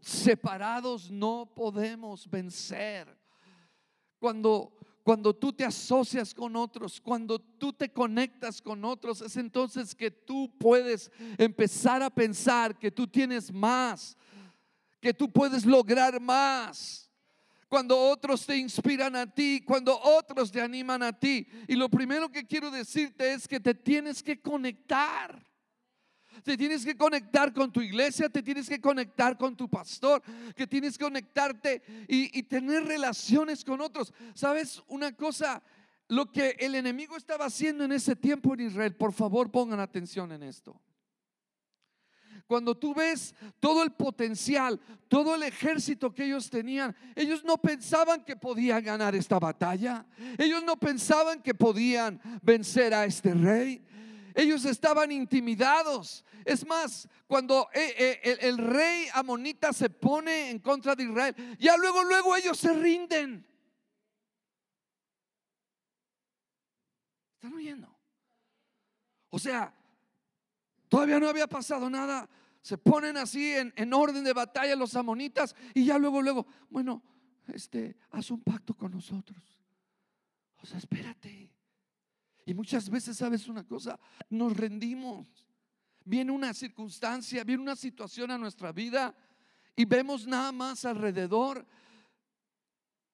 Separados 0.01 1.11
no 1.11 1.51
podemos 1.53 2.29
vencer. 2.29 3.17
Cuando 4.19 4.77
cuando 5.07 5.33
tú 5.33 5.53
te 5.53 5.63
asocias 5.63 6.33
con 6.33 6.57
otros, 6.57 6.99
cuando 6.99 7.39
tú 7.39 7.71
te 7.71 7.87
conectas 7.87 8.61
con 8.61 8.83
otros, 8.83 9.21
es 9.21 9.37
entonces 9.37 9.95
que 9.95 10.11
tú 10.11 10.51
puedes 10.59 11.09
empezar 11.37 12.03
a 12.03 12.09
pensar 12.09 12.77
que 12.77 12.91
tú 12.91 13.07
tienes 13.07 13.49
más, 13.49 14.17
que 14.99 15.13
tú 15.13 15.31
puedes 15.31 15.65
lograr 15.65 16.19
más. 16.19 17.09
Cuando 17.69 17.97
otros 17.97 18.45
te 18.45 18.57
inspiran 18.57 19.15
a 19.15 19.25
ti, 19.25 19.61
cuando 19.65 19.97
otros 19.97 20.51
te 20.51 20.59
animan 20.59 21.01
a 21.01 21.17
ti. 21.17 21.47
Y 21.69 21.75
lo 21.75 21.87
primero 21.87 22.29
que 22.29 22.45
quiero 22.45 22.69
decirte 22.69 23.31
es 23.31 23.47
que 23.47 23.61
te 23.61 23.73
tienes 23.73 24.21
que 24.21 24.41
conectar. 24.41 25.41
Te 26.43 26.57
tienes 26.57 26.85
que 26.85 26.95
conectar 26.95 27.53
con 27.53 27.71
tu 27.71 27.81
iglesia, 27.81 28.29
te 28.29 28.43
tienes 28.43 28.67
que 28.69 28.79
conectar 28.79 29.37
con 29.37 29.55
tu 29.55 29.69
pastor, 29.69 30.21
que 30.55 30.67
tienes 30.67 30.97
que 30.97 31.05
conectarte 31.05 31.81
y, 32.07 32.43
tener 32.43 32.85
relaciones 32.85 33.63
con 33.63 33.81
otros. 33.81 34.13
¿Sabes 34.33 34.81
una 34.87 35.11
cosa? 35.15 35.61
Lo 36.07 36.31
que 36.31 36.55
el 36.59 36.75
enemigo 36.75 37.17
estaba 37.17 37.45
haciendo 37.45 37.83
en 37.83 37.91
ese 37.91 38.15
tiempo 38.15 38.53
en 38.53 38.61
Israel, 38.61 38.95
por 38.95 39.11
favor 39.11 39.51
pongan 39.51 39.79
atención 39.79 40.31
en 40.31 40.43
esto. 40.43 40.79
Cuando 42.47 42.75
tú 42.75 42.93
ves 42.93 43.35
todo 43.59 43.83
el 43.83 43.91
potencial, 43.91 44.79
todo 45.09 45.35
el 45.35 45.43
ejército 45.43 46.13
que 46.13 46.23
ellos 46.23 46.49
tenían, 46.49 46.95
ellos 47.13 47.43
no 47.43 47.57
pensaban 47.57 48.23
que 48.23 48.37
podían 48.37 48.81
ganar 48.81 49.15
esta 49.15 49.37
batalla. 49.37 50.05
Ellos 50.37 50.63
no 50.63 50.77
pensaban 50.77 51.41
que 51.41 51.53
podían 51.53 52.21
vencer 52.41 52.93
a 52.93 53.03
este 53.03 53.33
rey. 53.33 53.85
Ellos 54.37 54.65
estaban 54.65 55.11
intimidados. 55.11 56.23
Es 56.45 56.63
más, 56.63 57.09
cuando 57.25 57.69
eh, 57.73 58.21
eh, 58.23 58.37
el, 58.41 58.59
rey 58.59 59.07
amonita 59.15 59.73
se 59.73 59.89
pone 59.89 60.51
en 60.51 60.59
contra 60.59 60.93
de 60.95 61.05
Israel, 61.05 61.57
ya 61.59 61.75
luego, 61.75 62.03
luego 62.03 62.35
ellos 62.35 62.55
se 62.55 62.71
rinden. 62.71 63.43
¿Están 67.33 67.51
oyendo? 67.55 67.97
O 69.29 69.39
sea, 69.39 69.73
todavía 70.87 71.19
no 71.19 71.29
había 71.29 71.47
pasado 71.47 71.89
nada. 71.89 72.29
Se 72.61 72.77
ponen 72.77 73.17
así 73.17 73.53
en, 73.53 73.73
en, 73.75 73.91
orden 73.91 74.23
de 74.23 74.33
batalla 74.33 74.75
los 74.75 74.95
amonitas 74.95 75.55
y 75.73 75.85
ya 75.85 75.97
luego, 75.97 76.21
luego, 76.21 76.45
bueno, 76.69 77.01
este, 77.47 77.97
haz 78.11 78.29
un 78.29 78.43
pacto 78.43 78.75
con 78.75 78.91
nosotros. 78.91 79.41
O 80.57 80.65
sea, 80.67 80.77
espérate. 80.77 81.56
Y 82.47 82.53
muchas 82.53 82.89
veces, 82.89 83.17
¿sabes 83.17 83.49
una 83.49 83.65
cosa? 83.65 83.99
Nos 84.29 84.55
rendimos. 84.55 85.27
Viene 86.05 86.31
una 86.31 86.53
circunstancia, 86.53 87.43
viene 87.43 87.61
una 87.61 87.75
situación 87.75 88.31
a 88.31 88.37
nuestra 88.37 88.71
vida 88.71 89.13
y 89.75 89.83
vemos 89.83 90.25
nada 90.25 90.53
más 90.53 90.85
alrededor 90.85 91.67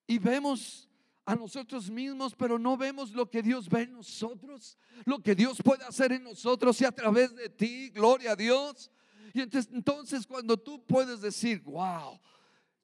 y 0.05 0.19
vemos 0.19 0.87
a 1.25 1.35
nosotros 1.35 1.89
mismos, 1.89 2.35
pero 2.35 2.59
no 2.59 2.77
vemos 2.77 3.11
lo 3.13 3.27
que 3.27 3.41
Dios 3.41 3.67
ve 3.67 3.81
en 3.81 3.93
nosotros, 3.93 4.77
lo 5.03 5.17
que 5.17 5.33
Dios 5.33 5.57
puede 5.63 5.83
hacer 5.83 6.11
en 6.11 6.25
nosotros 6.25 6.79
y 6.81 6.85
a 6.85 6.91
través 6.91 7.35
de 7.35 7.49
ti, 7.49 7.89
gloria 7.89 8.33
a 8.33 8.35
Dios. 8.35 8.91
Y 9.33 9.41
entonces, 9.41 10.27
cuando 10.27 10.57
tú 10.57 10.85
puedes 10.85 11.21
decir, 11.21 11.59
wow, 11.63 12.19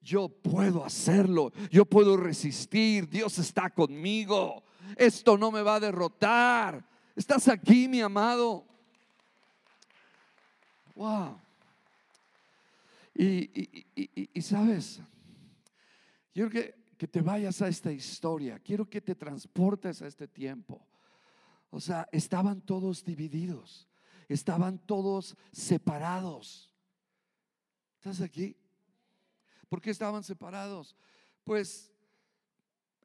yo 0.00 0.28
puedo 0.28 0.84
hacerlo, 0.84 1.52
yo 1.70 1.84
puedo 1.84 2.16
resistir, 2.16 3.08
Dios 3.08 3.38
está 3.38 3.70
conmigo, 3.70 4.64
esto 4.96 5.36
no 5.36 5.50
me 5.50 5.62
va 5.62 5.76
a 5.76 5.80
derrotar. 5.80 6.84
Estás 7.14 7.48
aquí, 7.48 7.88
mi 7.88 8.00
amado. 8.00 8.66
Wow. 10.94 11.40
Y, 13.14 14.40
sabes, 14.40 15.00
quiero 16.32 16.48
que, 16.48 16.74
que 16.96 17.08
te 17.08 17.20
vayas 17.20 17.60
a 17.60 17.68
esta 17.68 17.92
historia, 17.92 18.58
quiero 18.58 18.88
que 18.88 19.00
te 19.00 19.14
transportes 19.14 20.00
a 20.02 20.06
este 20.06 20.26
tiempo. 20.28 20.86
O 21.70 21.80
sea, 21.80 22.08
estaban 22.12 22.60
todos 22.60 23.04
divididos, 23.04 23.88
estaban 24.28 24.78
todos 24.78 25.36
separados. 25.52 26.74
¿Estás 27.96 28.20
aquí? 28.20 28.56
¿Por 29.68 29.80
qué 29.80 29.90
estaban 29.90 30.24
separados? 30.24 30.96
Pues 31.44 31.89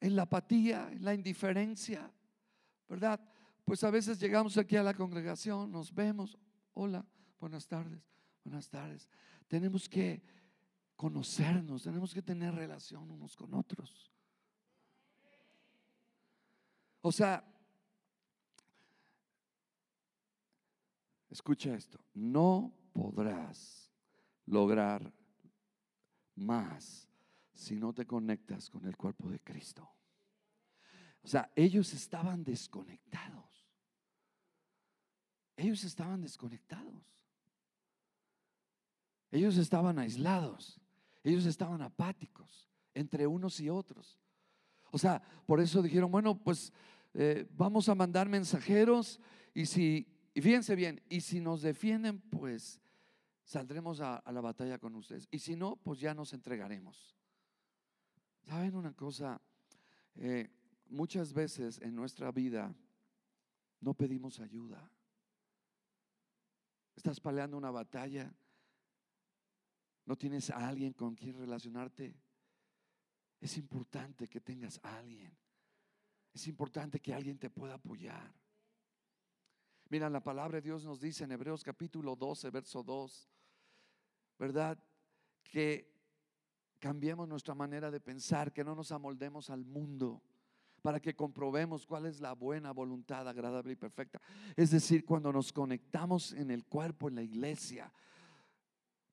en 0.00 0.16
la 0.16 0.22
apatía, 0.22 0.90
en 0.92 1.04
la 1.04 1.14
indiferencia, 1.14 2.10
¿verdad? 2.88 3.20
Pues 3.64 3.82
a 3.84 3.90
veces 3.90 4.20
llegamos 4.20 4.56
aquí 4.58 4.76
a 4.76 4.82
la 4.82 4.94
congregación, 4.94 5.70
nos 5.72 5.92
vemos, 5.92 6.38
hola, 6.74 7.04
buenas 7.40 7.66
tardes, 7.66 8.00
buenas 8.44 8.68
tardes. 8.68 9.08
Tenemos 9.48 9.88
que 9.88 10.22
conocernos, 10.94 11.82
tenemos 11.82 12.14
que 12.14 12.22
tener 12.22 12.54
relación 12.54 13.10
unos 13.10 13.36
con 13.36 13.54
otros. 13.54 14.12
O 17.00 17.12
sea, 17.12 17.44
escucha 21.30 21.74
esto, 21.74 22.00
no 22.14 22.72
podrás 22.92 23.92
lograr 24.46 25.12
más 26.34 27.05
si 27.56 27.74
no 27.74 27.92
te 27.94 28.06
conectas 28.06 28.68
con 28.68 28.84
el 28.86 28.96
cuerpo 28.96 29.30
de 29.30 29.40
Cristo. 29.40 29.90
O 31.22 31.26
sea, 31.26 31.50
ellos 31.56 31.92
estaban 31.94 32.44
desconectados. 32.44 33.66
Ellos 35.56 35.82
estaban 35.84 36.20
desconectados. 36.20 37.02
Ellos 39.30 39.56
estaban 39.56 39.98
aislados. 39.98 40.78
Ellos 41.24 41.46
estaban 41.46 41.80
apáticos 41.80 42.68
entre 42.94 43.26
unos 43.26 43.58
y 43.58 43.70
otros. 43.70 44.20
O 44.92 44.98
sea, 44.98 45.20
por 45.46 45.60
eso 45.60 45.82
dijeron, 45.82 46.10
bueno, 46.10 46.38
pues 46.38 46.72
eh, 47.14 47.48
vamos 47.56 47.88
a 47.88 47.94
mandar 47.94 48.28
mensajeros 48.28 49.18
y 49.54 49.66
si, 49.66 50.06
fíjense 50.34 50.76
bien, 50.76 51.02
y 51.08 51.22
si 51.22 51.40
nos 51.40 51.62
defienden, 51.62 52.20
pues 52.20 52.80
saldremos 53.44 54.00
a 54.00 54.22
la 54.30 54.40
batalla 54.42 54.78
con 54.78 54.94
ustedes. 54.94 55.26
Y 55.30 55.38
si 55.38 55.56
no, 55.56 55.76
pues 55.76 55.98
ya 55.98 56.14
nos 56.14 56.34
entregaremos. 56.34 57.15
¿Saben 58.46 58.76
una 58.76 58.92
cosa? 58.92 59.40
Eh, 60.14 60.48
muchas 60.86 61.32
veces 61.32 61.80
en 61.82 61.96
nuestra 61.96 62.30
vida 62.30 62.72
no 63.80 63.92
pedimos 63.92 64.38
ayuda. 64.38 64.88
Estás 66.94 67.20
peleando 67.20 67.56
una 67.56 67.72
batalla, 67.72 68.32
no 70.04 70.16
tienes 70.16 70.50
a 70.50 70.68
alguien 70.68 70.92
con 70.92 71.16
quien 71.16 71.36
relacionarte. 71.36 72.14
Es 73.40 73.58
importante 73.58 74.28
que 74.28 74.40
tengas 74.40 74.78
a 74.84 74.96
alguien. 74.98 75.36
Es 76.32 76.46
importante 76.46 77.00
que 77.00 77.12
alguien 77.12 77.38
te 77.38 77.50
pueda 77.50 77.74
apoyar. 77.74 78.32
Mira, 79.88 80.08
la 80.08 80.22
palabra 80.22 80.56
de 80.56 80.62
Dios 80.62 80.84
nos 80.84 81.00
dice 81.00 81.24
en 81.24 81.32
Hebreos 81.32 81.64
capítulo 81.64 82.14
12, 82.14 82.50
verso 82.50 82.82
2, 82.84 83.28
¿verdad? 84.38 84.78
Que 85.42 85.95
cambiemos 86.86 87.26
nuestra 87.26 87.52
manera 87.52 87.90
de 87.90 87.98
pensar, 87.98 88.52
que 88.52 88.62
no 88.62 88.76
nos 88.76 88.92
amoldemos 88.92 89.50
al 89.50 89.64
mundo, 89.64 90.22
para 90.82 91.00
que 91.00 91.16
comprobemos 91.16 91.84
cuál 91.84 92.06
es 92.06 92.20
la 92.20 92.32
buena 92.32 92.70
voluntad 92.70 93.28
agradable 93.28 93.72
y 93.72 93.76
perfecta. 93.76 94.20
Es 94.54 94.70
decir, 94.70 95.04
cuando 95.04 95.32
nos 95.32 95.52
conectamos 95.52 96.32
en 96.32 96.52
el 96.52 96.64
cuerpo, 96.64 97.08
en 97.08 97.16
la 97.16 97.24
iglesia, 97.24 97.92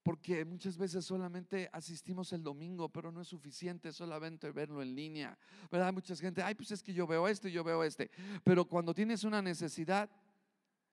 porque 0.03 0.46
muchas 0.46 0.77
veces 0.77 1.03
solamente 1.03 1.68
asistimos 1.74 2.32
el 2.32 2.44
domingo, 2.44 2.89
pero 2.89 3.12
no 3.12 3.22
es 3.22 3.27
suficiente 3.27 3.92
solamente 3.92 4.51
verlo 4.51 4.84
en 4.84 4.94
línea. 4.94 5.36
¿Verdad? 5.72 5.92
Mucha 5.94 6.15
gente, 6.15 6.44
ay, 6.44 6.53
pues 6.53 6.70
es 6.70 6.84
que 6.84 6.94
yo 6.94 7.08
veo 7.08 7.27
esto 7.27 7.48
y 7.48 7.53
yo 7.53 7.63
veo 7.63 7.84
este. 7.84 8.12
Pero 8.44 8.65
cuando 8.65 8.94
tienes 8.94 9.24
una 9.24 9.42
necesidad, 9.42 10.12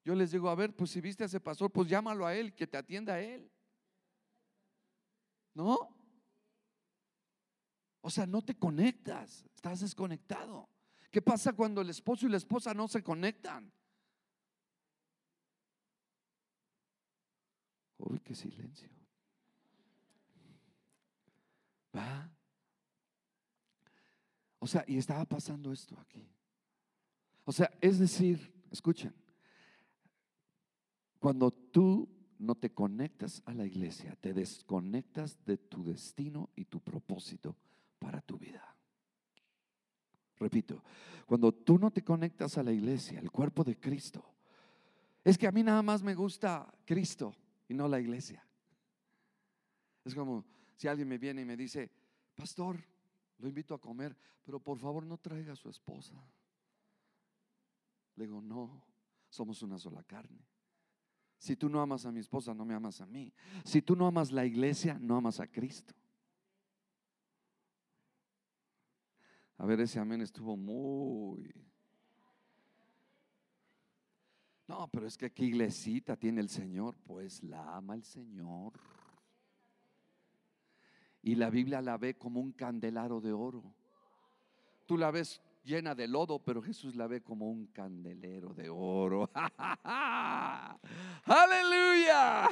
yo 0.03 0.15
les 0.15 0.31
digo, 0.31 0.49
a 0.49 0.55
ver, 0.55 0.75
pues 0.75 0.93
si 0.93 1.03
viste 1.03 1.25
a 1.25 1.27
ese 1.27 1.41
pastor, 1.41 1.71
pues 1.71 1.91
llámalo 1.91 2.25
a 2.25 2.35
él, 2.35 2.55
que 2.55 2.67
te 2.67 2.79
atienda 2.79 3.15
a 3.15 3.21
él. 3.21 3.51
¿No? 5.53 6.00
O 8.03 8.11
sea, 8.11 8.27
no 8.27 8.43
te 8.43 8.55
conectas, 8.57 9.45
estás 9.55 9.81
desconectado. 9.81 10.69
¿Qué 11.11 11.21
pasa 11.21 11.53
cuando 11.53 11.81
el 11.81 11.91
esposo 11.91 12.27
y 12.27 12.31
la 12.31 12.37
esposa 12.37 12.73
no 12.73 12.89
se 12.89 13.03
conectan? 13.03 13.71
Uy, 17.99 18.21
qué 18.21 18.35
silencio. 18.35 18.89
¿Va? 21.95 22.31
O 24.61 24.67
sea, 24.67 24.85
y 24.87 24.97
estaba 24.97 25.25
pasando 25.25 25.73
esto 25.73 25.99
aquí. 25.99 26.27
O 27.45 27.53
sea, 27.53 27.71
es 27.81 27.99
decir, 27.99 28.53
escuchen, 28.71 29.13
cuando 31.19 31.51
tú 31.51 32.09
no 32.39 32.55
te 32.55 32.73
conectas 32.73 33.43
a 33.45 33.53
la 33.53 33.67
iglesia, 33.67 34.17
te 34.17 34.33
desconectas 34.33 35.45
de 35.45 35.59
tu 35.59 35.85
destino 35.85 36.49
y 36.57 36.65
tu 36.65 36.81
propósito 36.81 37.57
para 38.01 38.21
tu 38.21 38.37
vida. 38.37 38.67
Repito, 40.39 40.83
cuando 41.27 41.53
tú 41.53 41.79
no 41.79 41.93
te 41.93 42.03
conectas 42.03 42.59
a 42.59 42.65
la 42.65 42.73
iglesia, 42.73 43.21
el 43.21 43.31
cuerpo 43.31 43.63
de 43.63 43.79
Cristo, 43.79 44.25
es 45.23 45.37
que 45.39 45.47
a 45.47 45.53
mí 45.53 45.63
nada 45.63 45.83
más 45.83 46.03
me 46.03 46.15
gusta 46.15 46.67
Cristo 46.85 47.37
y 47.69 47.75
no 47.75 47.87
la 47.87 48.01
iglesia. 48.01 48.45
Es 50.03 50.15
como 50.15 50.45
si 50.75 50.89
alguien 50.89 51.07
me 51.07 51.19
viene 51.19 51.43
y 51.43 51.45
me 51.45 51.57
dice, 51.57 51.91
pastor, 52.35 52.83
lo 53.39 53.49
invito 53.49 53.75
a 53.75 53.81
comer, 53.81 54.17
pero 54.43 54.59
por 54.59 54.79
favor 54.79 55.05
no 55.05 55.19
traiga 55.19 55.53
a 55.53 55.57
su 55.57 55.69
esposa. 55.69 56.15
Le 58.17 58.25
digo, 58.25 58.41
no, 58.41 58.83
somos 59.29 59.63
una 59.63 59.79
sola 59.79 60.03
carne. 60.03 60.47
Si 61.39 61.55
tú 61.55 61.69
no 61.69 61.81
amas 61.81 62.07
a 62.07 62.13
mi 62.13 62.21
esposa, 62.21 62.55
no 62.55 62.65
me 62.65 62.75
amas 62.75 63.01
a 63.03 63.07
mí. 63.07 63.33
Si 63.65 63.83
tú 63.83 63.95
no 63.95 64.07
amas 64.07 64.33
la 64.33 64.45
iglesia, 64.45 64.99
no 65.01 65.17
amas 65.17 65.39
a 65.39 65.47
Cristo. 65.47 65.95
A 69.61 69.67
ver, 69.67 69.79
ese 69.83 70.01
amén 70.01 70.23
estuvo 70.23 70.57
muy... 70.57 71.55
No, 74.67 74.89
pero 74.89 75.07
es 75.07 75.19
que 75.19 75.31
qué 75.31 75.45
iglesita 75.45 76.17
tiene 76.17 76.41
el 76.41 76.49
Señor. 76.49 76.97
Pues 77.05 77.43
la 77.43 77.77
ama 77.77 77.95
el 77.95 78.03
Señor. 78.03 78.73
Y 81.23 81.35
la 81.35 81.51
Biblia 81.51 81.83
la 81.83 81.99
ve 81.99 82.17
como 82.17 82.41
un 82.41 82.53
candelaro 82.53 83.21
de 83.21 83.35
oro. 83.35 83.63
Tú 84.87 84.97
la 84.97 85.11
ves 85.11 85.43
llena 85.63 85.95
de 85.95 86.09
lodo, 86.09 86.39
pero 86.39 86.63
Jesús 86.63 86.97
la 86.97 87.07
ve 87.07 87.21
como 87.21 87.51
un 87.51 87.67
candelero 87.67 88.55
de 88.55 88.71
oro. 88.71 89.31
Aleluya. 91.25 92.49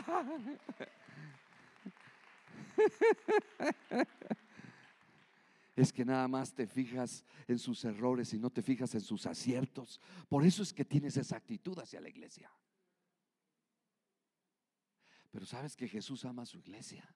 es 5.79 5.93
que 5.93 6.05
nada 6.05 6.27
más 6.27 6.53
te 6.53 6.67
fijas 6.67 7.25
en 7.47 7.59
sus 7.59 7.85
errores 7.85 8.35
y 8.35 8.39
no 8.39 8.51
te 8.51 8.63
fijas 8.63 8.95
en 8.95 9.01
sus 9.01 9.27
aciertos. 9.27 10.01
Por 10.29 10.45
eso 10.45 10.63
es 10.63 10.73
que 10.73 10.85
tienes 10.85 11.17
esa 11.17 11.37
actitud 11.37 11.79
hacia 11.79 12.01
la 12.01 12.09
iglesia. 12.09 12.51
Pero 15.31 15.47
sabes 15.47 15.77
que 15.77 15.87
Jesús 15.87 16.25
ama 16.25 16.43
a 16.43 16.47
su 16.47 16.59
iglesia 16.59 17.09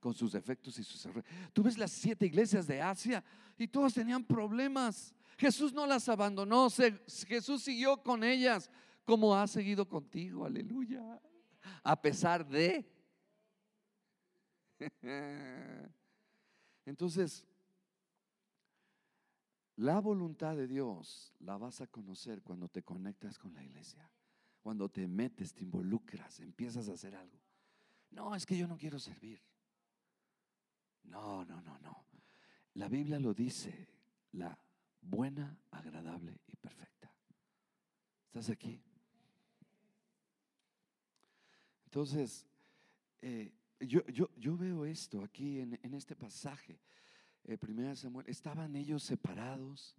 con 0.00 0.14
sus 0.14 0.32
defectos 0.32 0.78
y 0.78 0.84
sus 0.84 1.04
errores. 1.06 1.30
Tú 1.52 1.62
ves 1.62 1.78
las 1.78 1.92
siete 1.92 2.26
iglesias 2.26 2.66
de 2.66 2.82
Asia 2.82 3.22
y 3.56 3.68
todas 3.68 3.94
tenían 3.94 4.24
problemas. 4.24 5.14
Jesús 5.36 5.72
no 5.72 5.86
las 5.86 6.08
abandonó, 6.08 6.68
Jesús 6.70 7.62
siguió 7.62 8.02
con 8.02 8.24
ellas 8.24 8.68
como 9.04 9.36
ha 9.36 9.46
seguido 9.46 9.88
contigo, 9.88 10.44
aleluya. 10.44 11.20
A 11.84 12.00
pesar 12.00 12.46
de... 12.46 12.84
Entonces, 16.84 17.44
la 19.78 20.00
voluntad 20.00 20.56
de 20.56 20.66
Dios 20.66 21.32
la 21.38 21.56
vas 21.56 21.80
a 21.80 21.86
conocer 21.86 22.42
cuando 22.42 22.68
te 22.68 22.82
conectas 22.82 23.38
con 23.38 23.54
la 23.54 23.62
iglesia, 23.62 24.10
cuando 24.60 24.88
te 24.88 25.06
metes, 25.06 25.54
te 25.54 25.62
involucras, 25.62 26.40
empiezas 26.40 26.88
a 26.88 26.94
hacer 26.94 27.14
algo. 27.14 27.38
No, 28.10 28.34
es 28.34 28.44
que 28.44 28.58
yo 28.58 28.66
no 28.66 28.76
quiero 28.76 28.98
servir. 28.98 29.40
No, 31.04 31.44
no, 31.44 31.62
no, 31.62 31.78
no. 31.78 32.04
La 32.74 32.88
Biblia 32.88 33.20
lo 33.20 33.32
dice, 33.32 33.88
la 34.32 34.58
buena, 35.00 35.56
agradable 35.70 36.40
y 36.48 36.56
perfecta. 36.56 37.12
¿Estás 38.26 38.50
aquí? 38.50 38.82
Entonces, 41.84 42.46
eh, 43.22 43.52
yo, 43.78 44.02
yo, 44.06 44.56
veo 44.56 44.84
esto 44.84 45.22
aquí 45.22 45.60
en, 45.60 45.78
en 45.80 45.94
este 45.94 46.16
pasaje 46.16 46.80
eh, 47.48 47.56
primera 47.56 47.96
Samuel, 47.96 48.28
estaban 48.28 48.76
ellos 48.76 49.02
separados. 49.02 49.96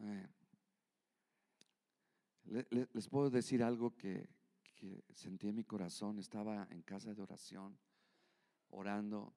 Eh, 0.00 0.28
les 2.94 3.06
puedo 3.06 3.28
decir 3.28 3.62
algo 3.62 3.94
que, 3.94 4.30
sentí 5.12 5.48
en 5.48 5.56
mi 5.56 5.64
corazón. 5.64 6.18
Estaba 6.18 6.66
en 6.70 6.80
casa 6.80 7.12
de 7.12 7.20
oración, 7.20 7.78
orando. 8.70 9.34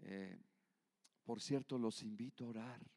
Eh, 0.00 0.38
por 1.24 1.40
cierto, 1.40 1.78
los 1.78 2.02
invito 2.02 2.44
a 2.44 2.48
orar. 2.48 2.90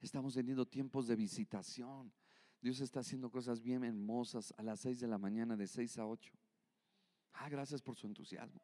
Estamos 0.00 0.32
teniendo 0.32 0.66
tiempos 0.66 1.06
de 1.06 1.14
visitación. 1.14 2.10
Dios 2.62 2.80
está 2.80 3.00
haciendo 3.00 3.30
cosas 3.30 3.60
bien 3.60 3.84
hermosas 3.84 4.54
a 4.56 4.62
las 4.62 4.80
seis 4.80 5.00
de 5.00 5.08
la 5.08 5.18
mañana, 5.18 5.54
de 5.54 5.66
seis 5.66 5.98
a 5.98 6.06
ocho. 6.06 6.32
Ah, 7.34 7.50
gracias 7.50 7.82
por 7.82 7.94
su 7.94 8.06
entusiasmo. 8.06 8.62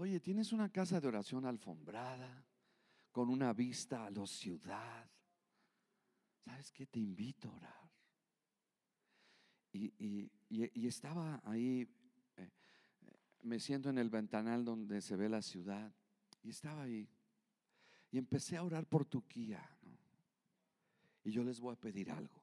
Oye, 0.00 0.18
tienes 0.18 0.50
una 0.54 0.70
casa 0.70 0.98
de 0.98 1.08
oración 1.08 1.44
alfombrada, 1.44 2.42
con 3.12 3.28
una 3.28 3.52
vista 3.52 4.06
a 4.06 4.10
la 4.10 4.26
ciudad. 4.26 5.06
¿Sabes 6.42 6.72
qué? 6.72 6.86
Te 6.86 6.98
invito 6.98 7.50
a 7.50 7.54
orar. 7.54 7.90
Y, 9.74 10.30
estaba 10.86 11.42
ahí, 11.44 11.86
eh, 12.38 12.50
me 13.42 13.60
siento 13.60 13.90
en 13.90 13.98
el 13.98 14.08
ventanal 14.08 14.64
donde 14.64 15.02
se 15.02 15.16
ve 15.16 15.28
la 15.28 15.42
ciudad, 15.42 15.92
y 16.42 16.48
estaba 16.48 16.84
ahí. 16.84 17.06
Y 18.10 18.16
empecé 18.16 18.56
a 18.56 18.64
orar 18.64 18.86
por 18.86 19.04
Turquía. 19.04 19.62
Y 21.24 21.30
yo 21.30 21.44
les 21.44 21.60
voy 21.60 21.74
a 21.74 21.78
pedir 21.78 22.10
algo, 22.10 22.42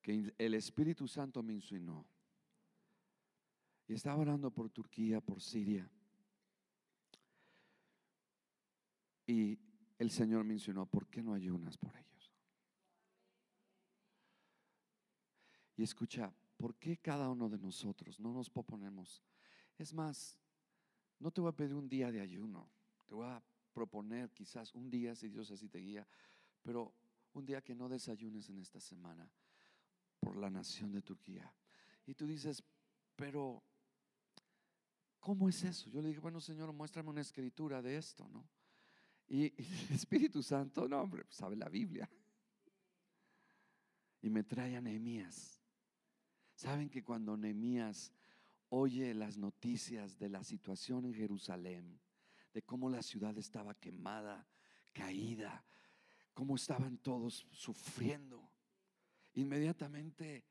que 0.00 0.32
el 0.38 0.54
Espíritu 0.54 1.08
Santo 1.08 1.42
me 1.42 1.54
insinuó. 1.54 2.06
Y 3.88 3.94
estaba 3.94 4.18
orando 4.18 4.52
por 4.52 4.70
Turquía, 4.70 5.20
por 5.20 5.42
Siria. 5.42 5.90
Y 9.28 9.60
el 9.98 10.10
Señor 10.10 10.42
mencionó, 10.42 10.86
¿por 10.86 11.06
qué 11.06 11.22
no 11.22 11.34
ayunas 11.34 11.76
por 11.76 11.94
ellos? 11.94 12.32
Y 15.76 15.82
escucha, 15.82 16.34
¿por 16.56 16.76
qué 16.76 16.96
cada 16.96 17.28
uno 17.28 17.50
de 17.50 17.58
nosotros 17.58 18.18
no 18.18 18.32
nos 18.32 18.48
proponemos? 18.48 19.22
Es 19.76 19.92
más, 19.92 20.40
no 21.18 21.30
te 21.30 21.42
voy 21.42 21.50
a 21.50 21.54
pedir 21.54 21.74
un 21.74 21.90
día 21.90 22.10
de 22.10 22.22
ayuno, 22.22 22.70
te 23.06 23.14
voy 23.14 23.26
a 23.26 23.44
proponer 23.74 24.32
quizás 24.32 24.74
un 24.74 24.88
día, 24.88 25.14
si 25.14 25.28
Dios 25.28 25.50
así 25.50 25.68
te 25.68 25.80
guía, 25.80 26.08
pero 26.62 26.94
un 27.34 27.44
día 27.44 27.60
que 27.60 27.74
no 27.74 27.86
desayunes 27.86 28.48
en 28.48 28.58
esta 28.60 28.80
semana 28.80 29.30
por 30.20 30.38
la 30.38 30.48
nación 30.48 30.90
de 30.90 31.02
Turquía. 31.02 31.54
Y 32.06 32.14
tú 32.14 32.26
dices, 32.26 32.64
pero 33.14 33.62
¿cómo 35.20 35.50
es 35.50 35.62
eso? 35.64 35.90
Yo 35.90 36.00
le 36.00 36.08
dije, 36.08 36.20
bueno, 36.20 36.40
Señor, 36.40 36.72
muéstrame 36.72 37.10
una 37.10 37.20
escritura 37.20 37.82
de 37.82 37.98
esto, 37.98 38.26
¿no? 38.30 38.48
Y, 39.28 39.44
el 39.44 39.94
Espíritu 39.94 40.42
Santo, 40.42 40.88
no, 40.88 41.00
hombre, 41.00 41.24
pues, 41.24 41.36
sabe 41.36 41.56
la 41.56 41.68
Biblia. 41.68 42.08
Y 44.22 44.30
me 44.30 44.42
trae 44.42 44.76
a 44.76 44.80
Nehemías. 44.80 45.60
Saben 46.54 46.88
que 46.88 47.04
cuando 47.04 47.36
Nehemías 47.36 48.12
oye 48.70 49.14
las 49.14 49.36
noticias 49.36 50.18
de 50.18 50.28
la 50.28 50.42
situación 50.42 51.04
en 51.04 51.14
Jerusalén, 51.14 52.00
de 52.52 52.62
cómo 52.62 52.90
la 52.90 53.02
ciudad 53.02 53.36
estaba 53.38 53.74
quemada, 53.74 54.46
caída, 54.92 55.64
cómo 56.34 56.56
estaban 56.56 56.98
todos 56.98 57.46
sufriendo, 57.52 58.50
inmediatamente 59.34 60.44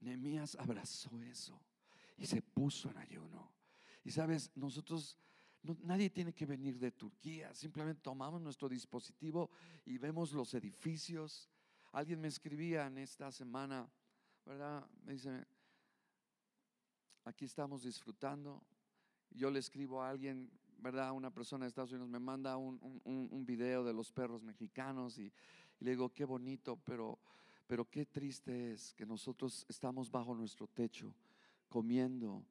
Nehemías 0.00 0.56
abrazó 0.56 1.20
eso 1.22 1.60
y 2.16 2.26
se 2.26 2.42
puso 2.42 2.90
en 2.90 2.98
ayuno. 2.98 3.52
Y 4.02 4.10
sabes, 4.10 4.50
nosotros 4.54 5.18
nadie 5.82 6.10
tiene 6.10 6.32
que 6.32 6.46
venir 6.46 6.78
de 6.78 6.92
Turquía, 6.92 7.54
simplemente 7.54 8.02
tomamos 8.02 8.40
nuestro 8.40 8.68
dispositivo 8.68 9.50
y 9.86 9.98
vemos 9.98 10.32
los 10.32 10.52
edificios. 10.54 11.48
Alguien 11.92 12.20
me 12.20 12.28
escribía 12.28 12.86
en 12.86 12.98
esta 12.98 13.30
semana, 13.32 13.88
¿verdad? 14.44 14.86
Me 15.04 15.12
dice, 15.14 15.46
aquí 17.24 17.44
estamos 17.44 17.84
disfrutando. 17.84 18.62
Yo 19.30 19.50
le 19.50 19.58
escribo 19.58 20.02
a 20.02 20.10
alguien, 20.10 20.50
¿verdad? 20.78 21.12
Una 21.12 21.30
persona 21.30 21.64
de 21.64 21.68
Estados 21.68 21.92
Unidos 21.92 22.08
me 22.08 22.18
manda 22.18 22.56
un, 22.56 22.78
un, 23.04 23.46
video 23.46 23.84
de 23.84 23.92
los 23.92 24.12
perros 24.12 24.42
mexicanos 24.42 25.18
y, 25.18 25.32
le 25.80 25.90
digo, 25.90 26.12
qué 26.12 26.24
bonito, 26.24 26.76
pero, 26.76 27.18
pero 27.66 27.84
qué 27.90 28.06
triste 28.06 28.72
es 28.72 28.94
que 28.94 29.04
nosotros 29.04 29.66
estamos 29.68 30.10
bajo 30.10 30.34
nuestro 30.34 30.66
techo, 30.68 31.12
comiendo, 31.68 32.44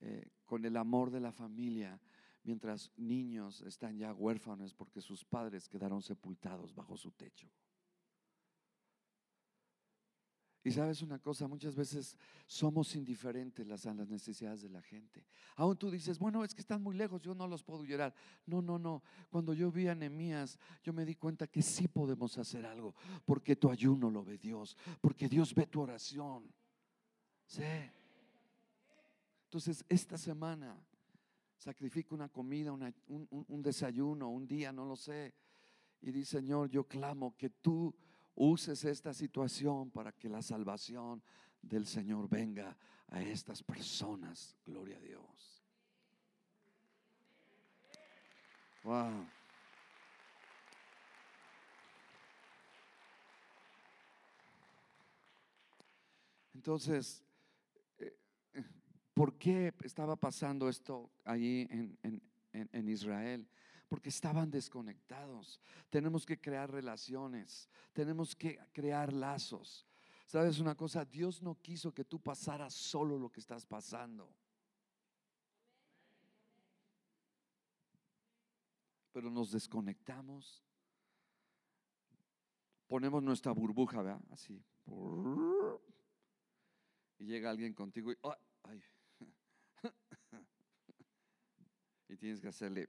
eh, 0.00 0.28
con 0.44 0.64
el 0.64 0.76
amor 0.76 1.10
de 1.10 1.20
la 1.20 1.32
familia, 1.32 1.98
mientras 2.46 2.92
niños 2.96 3.60
están 3.62 3.98
ya 3.98 4.14
huérfanos 4.14 4.72
porque 4.72 5.00
sus 5.00 5.24
padres 5.24 5.68
quedaron 5.68 6.00
sepultados 6.00 6.72
bajo 6.74 6.96
su 6.96 7.10
techo. 7.10 7.50
Y 10.62 10.72
sabes 10.72 11.00
una 11.02 11.20
cosa, 11.20 11.46
muchas 11.46 11.76
veces 11.76 12.16
somos 12.46 12.96
indiferentes 12.96 13.86
a 13.86 13.94
las 13.94 14.08
necesidades 14.08 14.62
de 14.62 14.68
la 14.68 14.82
gente. 14.82 15.24
Aún 15.54 15.76
tú 15.76 15.90
dices, 15.92 16.18
bueno, 16.18 16.42
es 16.42 16.54
que 16.54 16.60
están 16.60 16.82
muy 16.82 16.96
lejos, 16.96 17.20
yo 17.20 17.36
no 17.36 17.46
los 17.46 17.62
puedo 17.62 17.84
llorar. 17.84 18.12
No, 18.46 18.60
no, 18.60 18.76
no. 18.76 19.02
Cuando 19.30 19.54
yo 19.54 19.70
vi 19.70 19.86
a 19.86 19.94
Nehemías, 19.94 20.58
yo 20.82 20.92
me 20.92 21.04
di 21.04 21.14
cuenta 21.14 21.46
que 21.46 21.62
sí 21.62 21.86
podemos 21.86 22.36
hacer 22.38 22.66
algo, 22.66 22.96
porque 23.24 23.54
tu 23.54 23.70
ayuno 23.70 24.10
lo 24.10 24.24
ve 24.24 24.38
Dios, 24.38 24.76
porque 25.00 25.28
Dios 25.28 25.54
ve 25.54 25.66
tu 25.66 25.82
oración. 25.82 26.52
Sí. 27.44 27.62
Entonces, 29.44 29.84
esta 29.88 30.18
semana 30.18 30.76
sacrifico 31.56 32.14
una 32.14 32.28
comida, 32.28 32.72
un, 32.72 33.62
desayuno, 33.62 34.28
un 34.28 34.46
día, 34.46 34.72
no 34.72 34.84
lo 34.84 34.96
sé. 34.96 35.34
Y 36.02 36.10
di, 36.10 36.24
Señor, 36.24 36.68
yo 36.68 36.84
clamo 36.84 37.36
que 37.36 37.50
tú 37.50 37.94
uses 38.34 38.84
esta 38.84 39.14
situación 39.14 39.90
para 39.90 40.12
que 40.12 40.28
la 40.28 40.42
salvación 40.42 41.22
del 41.62 41.86
Señor 41.86 42.28
venga 42.28 42.76
a 43.08 43.22
estas 43.22 43.62
personas. 43.62 44.56
Gloria 44.64 44.98
a 44.98 45.00
Dios. 45.00 45.62
Wow. 48.84 49.26
Entonces, 56.54 57.25
¿por 59.16 59.38
qué 59.38 59.72
estaba 59.82 60.14
pasando 60.14 60.68
esto 60.68 61.10
allí 61.24 61.66
en, 62.52 62.88
Israel? 62.88 63.48
Porque 63.88 64.10
estaban 64.10 64.50
desconectados. 64.50 65.58
Tenemos 65.88 66.26
que 66.26 66.38
crear 66.38 66.70
relaciones, 66.70 67.70
tenemos 67.94 68.36
que 68.36 68.58
crear 68.74 69.10
lazos. 69.14 69.86
¿Sabes 70.26 70.58
una 70.58 70.74
cosa? 70.74 71.06
Dios 71.06 71.40
no 71.40 71.54
quiso 71.54 71.94
que 71.94 72.04
tú 72.04 72.20
pasaras 72.20 72.74
solo 72.74 73.18
lo 73.18 73.30
que 73.30 73.40
estás 73.40 73.64
pasando. 73.64 74.30
Pero 79.12 79.30
nos 79.30 79.50
desconectamos. 79.50 80.62
Ponemos 82.86 83.22
nuestra 83.22 83.52
burbuja, 83.52 84.02
¿verdad? 84.02 84.20
Así 84.30 84.62
y 87.18 87.24
llega 87.24 87.50
alguien 87.50 87.72
contigo 87.72 88.12
y, 88.12 88.16
y 92.08 92.16
tienes 92.16 92.40
que 92.40 92.48
hacerle. 92.48 92.88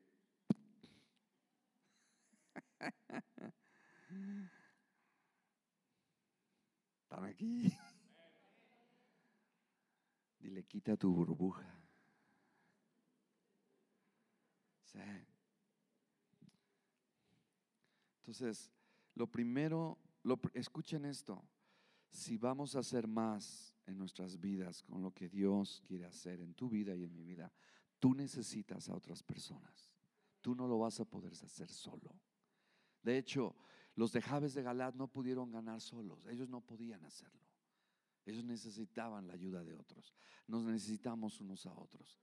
Están 7.03 7.25
aquí. 7.25 7.77
Dile, 10.39 10.63
quita 10.63 10.95
tu 10.95 11.13
burbuja. 11.13 11.65
Sí. 14.85 14.99
Entonces, 18.19 18.71
lo 19.15 19.27
primero, 19.27 19.97
lo, 20.23 20.39
escuchen 20.53 21.03
esto, 21.05 21.43
si 22.09 22.37
vamos 22.37 22.75
a 22.75 22.79
hacer 22.79 23.07
más 23.07 23.76
en 23.87 23.97
nuestras 23.97 24.39
vidas 24.39 24.83
con 24.83 25.01
lo 25.01 25.11
que 25.13 25.29
Dios 25.29 25.81
quiere 25.87 26.05
hacer 26.05 26.41
en 26.41 26.53
tu 26.53 26.69
vida 26.69 26.95
y 26.95 27.03
en 27.03 27.13
mi 27.13 27.23
vida, 27.23 27.51
tú 27.99 28.13
necesitas 28.13 28.89
a 28.89 28.95
otras 28.95 29.23
personas. 29.23 29.89
Tú 30.41 30.53
no 30.53 30.67
lo 30.67 30.77
vas 30.79 30.99
a 30.99 31.05
poder 31.05 31.31
hacer 31.33 31.69
solo. 31.69 32.13
De 33.01 33.17
hecho, 33.17 33.55
los 33.95 34.11
de 34.11 34.21
Jabes 34.21 34.53
de 34.53 34.61
Galat 34.61 34.93
no 34.95 35.07
pudieron 35.07 35.49
ganar 35.49 35.81
solos. 35.81 36.25
Ellos 36.27 36.49
no 36.49 36.61
podían 36.61 37.03
hacerlo. 37.05 37.47
Ellos 38.25 38.43
necesitaban 38.43 39.25
la 39.25 39.33
ayuda 39.33 39.63
de 39.63 39.73
otros. 39.73 40.13
Nos 40.47 40.63
necesitamos 40.63 41.39
unos 41.39 41.65
a 41.65 41.73
otros. 41.73 42.19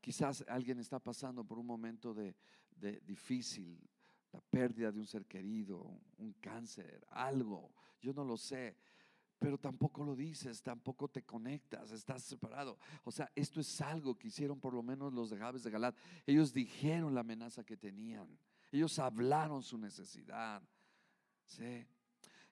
Quizás 0.00 0.44
alguien 0.48 0.78
está 0.78 1.00
pasando 1.00 1.44
por 1.44 1.58
un 1.58 1.66
momento 1.66 2.14
de, 2.14 2.36
de 2.76 3.00
difícil, 3.00 3.78
la 4.32 4.40
pérdida 4.40 4.92
de 4.92 5.00
un 5.00 5.06
ser 5.06 5.26
querido, 5.26 6.00
un 6.18 6.32
cáncer, 6.34 7.04
algo. 7.10 7.74
Yo 8.00 8.12
no 8.12 8.24
lo 8.24 8.36
sé 8.36 8.76
pero 9.42 9.58
tampoco 9.58 10.04
lo 10.04 10.14
dices, 10.14 10.62
tampoco 10.62 11.08
te 11.08 11.24
conectas, 11.24 11.90
estás 11.90 12.22
separado. 12.22 12.78
O 13.02 13.10
sea, 13.10 13.28
esto 13.34 13.58
es 13.58 13.80
algo 13.80 14.16
que 14.16 14.28
hicieron 14.28 14.60
por 14.60 14.72
lo 14.72 14.84
menos 14.84 15.12
los 15.12 15.30
de 15.30 15.36
Jabes 15.36 15.64
de 15.64 15.70
Galat. 15.72 15.96
Ellos 16.24 16.52
dijeron 16.52 17.12
la 17.12 17.22
amenaza 17.22 17.64
que 17.64 17.76
tenían, 17.76 18.38
ellos 18.70 19.00
hablaron 19.00 19.60
su 19.60 19.76
necesidad. 19.78 20.62
Sí. 21.44 21.84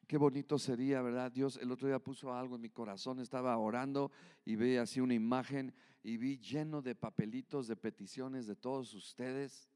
Qué 0.09 0.17
bonito 0.17 0.59
sería, 0.59 1.01
¿verdad? 1.01 1.31
Dios 1.31 1.61
el 1.63 1.71
otro 1.71 1.87
día 1.87 2.01
puso 2.01 2.35
algo 2.35 2.57
en 2.57 2.63
mi 2.63 2.71
corazón, 2.71 3.21
estaba 3.21 3.57
orando 3.57 4.11
y 4.45 4.57
vi 4.57 4.77
así 4.77 4.99
una 4.99 5.15
imagen 5.15 5.73
y 6.03 6.17
vi 6.17 6.39
lleno 6.39 6.83
de 6.83 6.97
papelitos 6.97 7.69
de 7.69 7.77
peticiones 7.77 8.49
de 8.49 8.57
todos 8.57 8.95
ustedes 8.95 9.69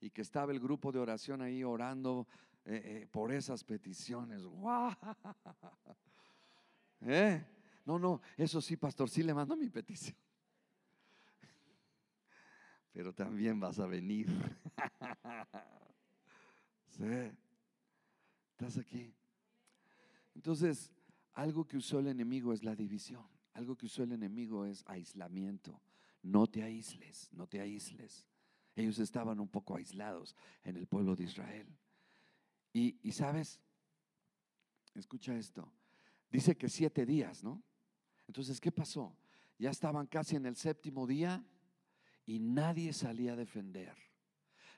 y 0.00 0.08
que 0.08 0.22
estaba 0.22 0.52
el 0.52 0.60
grupo 0.60 0.92
de 0.92 0.98
oración 0.98 1.42
ahí 1.42 1.62
orando 1.62 2.26
eh, 2.64 3.02
eh, 3.02 3.06
por 3.10 3.32
esas 3.32 3.62
peticiones. 3.64 4.44
¡Wow! 4.44 4.94
¿Eh? 7.00 7.44
No, 7.84 7.98
no, 7.98 8.20
eso 8.36 8.60
sí, 8.60 8.76
pastor, 8.76 9.08
sí 9.08 9.22
le 9.22 9.32
mando 9.32 9.56
mi 9.56 9.70
petición. 9.70 10.16
Pero 12.92 13.14
también 13.14 13.58
vas 13.58 13.78
a 13.78 13.86
venir. 13.86 14.28
¿Sí? 16.88 17.04
¿Estás 18.50 18.78
aquí? 18.78 19.14
Entonces, 20.34 20.92
algo 21.34 21.66
que 21.66 21.76
usó 21.76 22.00
el 22.00 22.08
enemigo 22.08 22.52
es 22.52 22.64
la 22.64 22.74
división. 22.74 23.26
Algo 23.54 23.76
que 23.76 23.86
usó 23.86 24.02
el 24.02 24.12
enemigo 24.12 24.66
es 24.66 24.84
aislamiento. 24.86 25.80
No 26.22 26.46
te 26.46 26.62
aísles, 26.62 27.28
no 27.32 27.46
te 27.46 27.60
aísles. 27.60 28.26
Ellos 28.74 28.98
estaban 28.98 29.40
un 29.40 29.48
poco 29.48 29.76
aislados 29.76 30.36
en 30.62 30.76
el 30.76 30.86
pueblo 30.86 31.16
de 31.16 31.24
Israel. 31.24 31.66
Y, 32.72 32.98
y 33.02 33.12
sabes, 33.12 33.60
escucha 34.94 35.36
esto, 35.36 35.72
Dice 36.30 36.56
que 36.56 36.68
siete 36.68 37.06
días, 37.06 37.42
¿no? 37.42 37.62
Entonces, 38.26 38.60
¿qué 38.60 38.70
pasó? 38.70 39.16
Ya 39.58 39.70
estaban 39.70 40.06
casi 40.06 40.36
en 40.36 40.46
el 40.46 40.56
séptimo 40.56 41.06
día 41.06 41.44
y 42.26 42.38
nadie 42.38 42.92
salía 42.92 43.32
a 43.32 43.36
defender. 43.36 43.96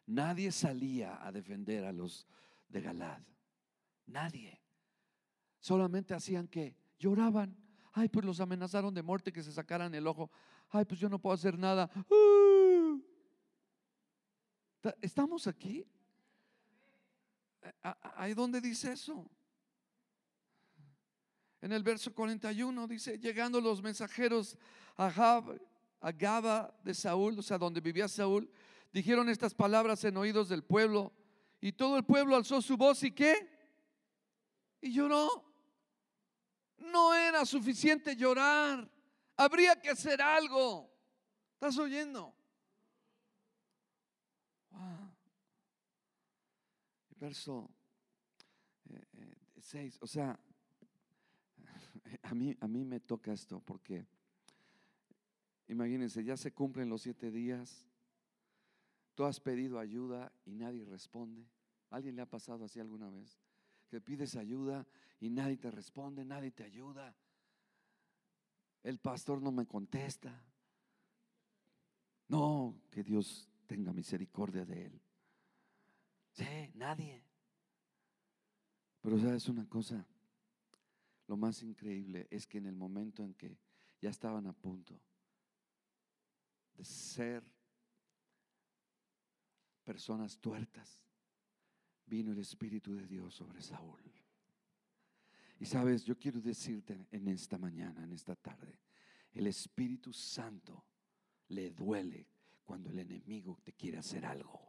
Nadie 0.06 0.52
salía 0.52 1.24
a 1.24 1.32
defender 1.32 1.84
a 1.84 1.92
los 1.92 2.26
de 2.68 2.80
Galad. 2.80 3.22
Nadie. 4.06 4.60
Solamente 5.58 6.14
hacían 6.14 6.48
que 6.48 6.76
lloraban. 6.98 7.56
Ay, 7.92 8.08
pues 8.08 8.24
los 8.24 8.40
amenazaron 8.40 8.94
de 8.94 9.02
muerte 9.02 9.32
que 9.32 9.42
se 9.42 9.52
sacaran 9.52 9.94
el 9.94 10.06
ojo. 10.06 10.30
Ay, 10.68 10.84
pues 10.84 11.00
yo 11.00 11.08
no 11.08 11.18
puedo 11.18 11.34
hacer 11.34 11.58
nada. 11.58 11.90
¡Uh! 12.08 13.00
¿Estamos 15.02 15.46
aquí? 15.46 15.86
¿Ahí 17.82 18.32
dónde 18.32 18.60
dice 18.60 18.92
eso? 18.92 19.30
En 21.62 21.72
el 21.72 21.82
verso 21.82 22.14
41 22.14 22.86
dice, 22.86 23.18
llegando 23.18 23.60
los 23.60 23.82
mensajeros 23.82 24.56
a, 24.96 25.10
Jab, 25.10 25.60
Gaba 26.16 26.74
de 26.82 26.94
Saúl, 26.94 27.38
o 27.38 27.42
sea, 27.42 27.58
donde 27.58 27.80
vivía 27.80 28.08
Saúl, 28.08 28.50
dijeron 28.92 29.28
estas 29.28 29.54
palabras 29.54 30.02
en 30.04 30.16
oídos 30.16 30.48
del 30.48 30.64
pueblo. 30.64 31.12
Y 31.60 31.72
todo 31.72 31.98
el 31.98 32.04
pueblo 32.04 32.36
alzó 32.36 32.62
su 32.62 32.76
voz 32.78 33.02
y 33.02 33.12
qué? 33.12 33.46
Y 34.80 34.92
lloró. 34.92 35.44
No 36.78 37.12
era 37.12 37.44
suficiente 37.44 38.16
llorar. 38.16 38.90
Habría 39.36 39.78
que 39.78 39.90
hacer 39.90 40.22
algo. 40.22 40.90
¿Estás 41.54 41.76
oyendo? 41.76 42.34
Verso 47.16 47.70
6, 49.58 49.74
eh, 49.74 49.88
eh, 49.94 49.98
o 50.00 50.06
sea, 50.06 50.40
a 52.22 52.34
mí, 52.34 52.56
a 52.60 52.68
mí 52.68 52.84
me 52.84 53.00
toca 53.00 53.32
esto 53.32 53.60
porque, 53.60 54.06
imagínense, 55.68 56.24
ya 56.24 56.36
se 56.36 56.52
cumplen 56.52 56.88
los 56.88 57.02
siete 57.02 57.30
días, 57.30 57.86
tú 59.14 59.24
has 59.24 59.40
pedido 59.40 59.78
ayuda 59.78 60.32
y 60.44 60.54
nadie 60.54 60.84
responde. 60.84 61.46
¿Alguien 61.90 62.16
le 62.16 62.22
ha 62.22 62.26
pasado 62.26 62.64
así 62.64 62.80
alguna 62.80 63.10
vez? 63.10 63.38
Que 63.88 64.00
pides 64.00 64.36
ayuda 64.36 64.86
y 65.18 65.30
nadie 65.30 65.56
te 65.56 65.70
responde, 65.70 66.24
nadie 66.24 66.50
te 66.52 66.64
ayuda. 66.64 67.14
El 68.82 68.98
pastor 68.98 69.42
no 69.42 69.52
me 69.52 69.66
contesta. 69.66 70.42
No, 72.28 72.80
que 72.90 73.02
Dios 73.02 73.48
tenga 73.66 73.92
misericordia 73.92 74.64
de 74.64 74.86
él. 74.86 75.02
Sí, 76.32 76.70
nadie. 76.74 77.24
Pero 79.00 79.18
sabes 79.18 79.48
una 79.48 79.68
cosa, 79.68 80.06
lo 81.30 81.36
más 81.36 81.62
increíble 81.62 82.26
es 82.28 82.44
que 82.44 82.58
en 82.58 82.66
el 82.66 82.74
momento 82.74 83.22
en 83.22 83.34
que 83.34 83.56
ya 84.00 84.10
estaban 84.10 84.48
a 84.48 84.52
punto 84.52 85.00
de 86.74 86.84
ser 86.84 87.44
personas 89.84 90.40
tuertas, 90.40 91.00
vino 92.04 92.32
el 92.32 92.38
Espíritu 92.40 92.96
de 92.96 93.06
Dios 93.06 93.32
sobre 93.32 93.62
Saúl. 93.62 94.02
Y 95.60 95.66
sabes, 95.66 96.04
yo 96.04 96.18
quiero 96.18 96.40
decirte 96.40 97.06
en 97.12 97.28
esta 97.28 97.58
mañana, 97.58 98.02
en 98.02 98.12
esta 98.12 98.34
tarde, 98.34 98.80
el 99.32 99.46
Espíritu 99.46 100.12
Santo 100.12 100.84
le 101.46 101.70
duele 101.70 102.26
cuando 102.64 102.90
el 102.90 102.98
enemigo 102.98 103.60
te 103.62 103.72
quiere 103.74 103.98
hacer 103.98 104.26
algo. 104.26 104.60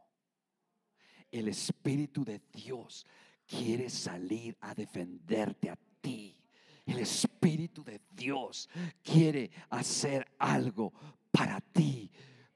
El 1.28 1.48
Espíritu 1.48 2.24
de 2.24 2.40
Dios 2.52 3.04
quiere 3.44 3.90
salir 3.90 4.56
a 4.60 4.76
defenderte 4.76 5.68
a 5.68 5.76
ti. 6.00 6.38
El 6.86 6.98
Espíritu 6.98 7.84
de 7.84 8.00
Dios 8.10 8.68
quiere 9.02 9.50
hacer 9.70 10.26
algo 10.38 10.92
para 11.30 11.60
ti, 11.60 12.10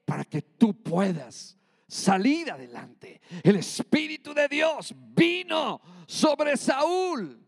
para 0.05 0.25
que 0.25 0.43
tú 0.43 0.83
puedas 0.83 1.57
salir 1.87 2.51
adelante. 2.51 3.21
El 3.43 3.57
Espíritu 3.57 4.35
de 4.35 4.49
Dios 4.49 4.95
vino 4.97 5.81
sobre 6.07 6.57
Saúl. 6.57 7.46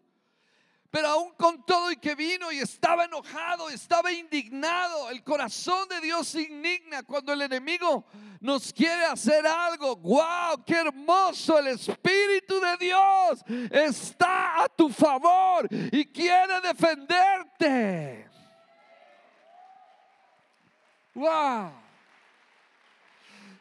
Pero 0.90 1.08
aún 1.08 1.32
con 1.34 1.64
todo 1.66 1.92
y 1.92 1.96
que 1.96 2.14
vino 2.14 2.50
y 2.50 2.60
estaba 2.60 3.04
enojado, 3.04 3.68
estaba 3.68 4.10
indignado, 4.10 5.10
el 5.10 5.22
corazón 5.22 5.86
de 5.88 6.00
Dios 6.00 6.34
indigna 6.34 7.02
cuando 7.02 7.34
el 7.34 7.42
enemigo 7.42 8.06
nos 8.40 8.72
quiere 8.72 9.04
hacer 9.04 9.46
algo. 9.46 9.96
¡Wow! 9.96 10.64
¡Qué 10.64 10.76
hermoso! 10.76 11.58
El 11.58 11.68
Espíritu 11.68 12.58
de 12.58 12.76
Dios 12.78 13.44
está 13.70 14.64
a 14.64 14.68
tu 14.68 14.88
favor 14.88 15.68
y 15.70 16.06
quiere 16.06 16.58
defenderte. 16.62 18.30
¡Wow! 21.14 21.72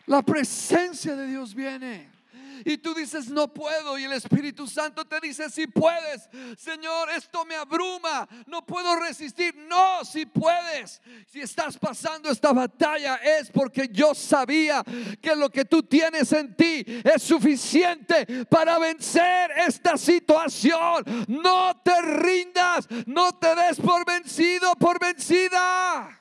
La 0.05 0.21
presencia 0.21 1.13
de 1.13 1.27
Dios 1.27 1.53
viene 1.53 2.16
y 2.65 2.77
tú 2.77 2.93
dices, 2.93 3.29
no 3.29 3.53
puedo. 3.53 3.97
Y 3.97 4.03
el 4.05 4.13
Espíritu 4.13 4.67
Santo 4.67 5.05
te 5.05 5.19
dice, 5.19 5.49
si 5.49 5.67
puedes. 5.67 6.29
Señor, 6.57 7.09
esto 7.11 7.45
me 7.45 7.55
abruma. 7.55 8.27
No 8.45 8.65
puedo 8.65 8.95
resistir. 8.97 9.55
No, 9.55 10.03
si 10.05 10.25
puedes. 10.25 11.01
Si 11.27 11.41
estás 11.41 11.77
pasando 11.77 12.29
esta 12.29 12.53
batalla 12.53 13.15
es 13.15 13.49
porque 13.51 13.89
yo 13.91 14.13
sabía 14.13 14.83
que 15.21 15.35
lo 15.35 15.49
que 15.49 15.65
tú 15.65 15.83
tienes 15.83 16.31
en 16.31 16.55
ti 16.55 16.83
es 17.03 17.23
suficiente 17.23 18.45
para 18.45 18.77
vencer 18.79 19.51
esta 19.67 19.97
situación. 19.97 21.03
No 21.27 21.81
te 21.83 22.01
rindas. 22.01 22.87
No 23.05 23.33
te 23.33 23.55
des 23.55 23.79
por 23.79 24.05
vencido, 24.05 24.75
por 24.75 24.99
vencida. 24.99 26.19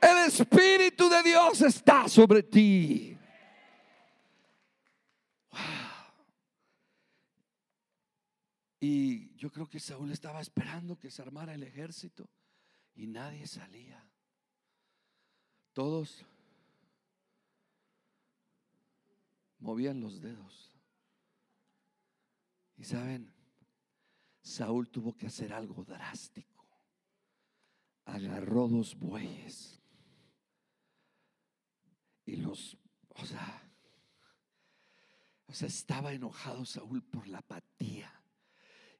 El 0.00 0.18
Espíritu 0.26 1.08
de 1.08 1.22
Dios 1.22 1.60
está 1.62 2.08
sobre 2.08 2.42
ti. 2.42 3.13
Y 8.86 9.34
yo 9.36 9.50
creo 9.50 9.66
que 9.66 9.80
Saúl 9.80 10.10
estaba 10.10 10.42
esperando 10.42 10.98
que 10.98 11.10
se 11.10 11.22
armara 11.22 11.54
el 11.54 11.62
ejército 11.62 12.28
y 12.94 13.06
nadie 13.06 13.46
salía. 13.46 14.06
Todos 15.72 16.26
movían 19.58 20.00
los 20.00 20.20
dedos. 20.20 20.76
Y 22.76 22.84
saben, 22.84 23.32
Saúl 24.42 24.90
tuvo 24.90 25.16
que 25.16 25.28
hacer 25.28 25.54
algo 25.54 25.82
drástico. 25.82 26.66
Agarró 28.04 28.68
dos 28.68 28.94
bueyes 28.94 29.80
y 32.26 32.36
los, 32.36 32.76
o 33.08 33.24
sea, 33.24 33.62
o 35.46 35.54
sea, 35.54 35.68
estaba 35.68 36.12
enojado 36.12 36.66
Saúl 36.66 37.02
por 37.02 37.26
la 37.28 37.38
apatía 37.38 38.20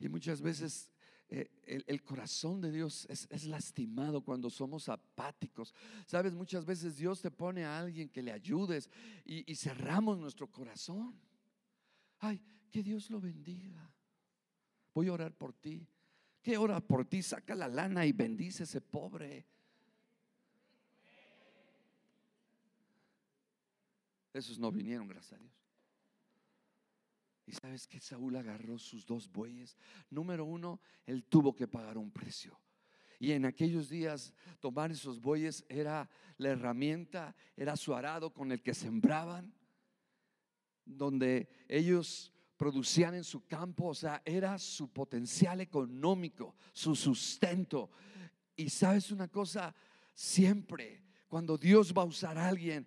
y 0.07 0.09
muchas 0.09 0.41
veces 0.41 0.91
eh, 1.29 1.51
el, 1.87 2.03
corazón 2.03 2.61
de 2.61 2.71
Dios 2.71 3.07
es, 3.09 3.47
lastimado 3.47 4.23
cuando 4.23 4.51
somos 4.51 4.89
apáticos. 4.89 5.75
Sabes, 6.07 6.35
muchas 6.35 6.65
veces 6.65 6.97
Dios 6.97 7.23
te 7.23 7.31
pone 7.31 7.65
a 7.65 7.79
alguien 7.79 8.09
que 8.11 8.23
le 8.23 8.31
ayudes 8.31 8.91
y, 9.25 9.55
cerramos 9.55 10.19
nuestro 10.19 10.51
corazón. 10.51 11.19
Ay, 12.19 12.41
que 12.71 12.83
Dios 12.83 13.11
lo 13.11 13.21
bendiga. 13.21 13.91
Voy 14.93 15.09
a 15.09 15.15
orar 15.15 15.35
por 15.35 15.55
ti. 15.55 15.89
Que 16.43 16.59
ora 16.59 16.81
por 16.81 17.07
ti, 17.07 17.23
saca 17.23 17.55
la 17.55 17.69
lana 17.69 18.05
y 18.05 18.13
bendice 18.13 18.63
a 18.63 18.65
ese 18.65 18.83
pobre. 18.83 19.47
Esos 24.35 24.59
no 24.59 24.71
vinieron, 24.71 25.09
gracias 25.09 25.41
a 25.41 25.43
Dios. 25.43 25.64
Y 27.47 27.53
sabes 27.53 27.87
que 27.87 28.01
Saúl 28.01 28.37
agarró 28.37 28.79
sus 28.79 29.05
dos 29.05 29.31
bueyes. 29.31 29.77
Número 30.11 30.45
uno, 30.45 30.81
él 31.07 31.25
tuvo 31.25 31.55
que 31.55 31.69
pagar 31.69 31.99
un 31.99 32.11
precio. 32.11 32.59
Y 33.19 33.33
en 33.33 33.45
aquellos 33.45 33.89
días 33.89 34.33
tomar 34.61 34.91
esos 34.91 35.21
bueyes 35.21 35.65
era 35.69 36.09
la 36.37 36.51
herramienta, 36.51 37.35
era 37.57 37.77
su 37.77 37.95
arado 37.95 38.33
con 38.33 38.51
el 38.51 38.63
que 38.63 38.75
sembraban, 38.75 39.55
donde 40.85 41.49
ellos 41.69 42.33
producían 42.57 43.15
en 43.15 43.25
su 43.25 43.47
campo, 43.47 43.87
o 43.89 43.95
sea, 43.95 44.23
era 44.25 44.59
su 44.59 44.93
potencial 44.93 45.61
económico, 45.61 46.57
su 46.73 46.95
sustento. 46.95 47.91
Y 48.57 48.69
sabes 48.69 49.11
una 49.11 49.29
cosa, 49.29 49.75
siempre 50.15 51.05
cuando 51.35 51.59
Dios 51.59 51.93
va 51.93 52.03
a 52.03 52.05
usar 52.05 52.39
a 52.39 52.47
alguien, 52.47 52.87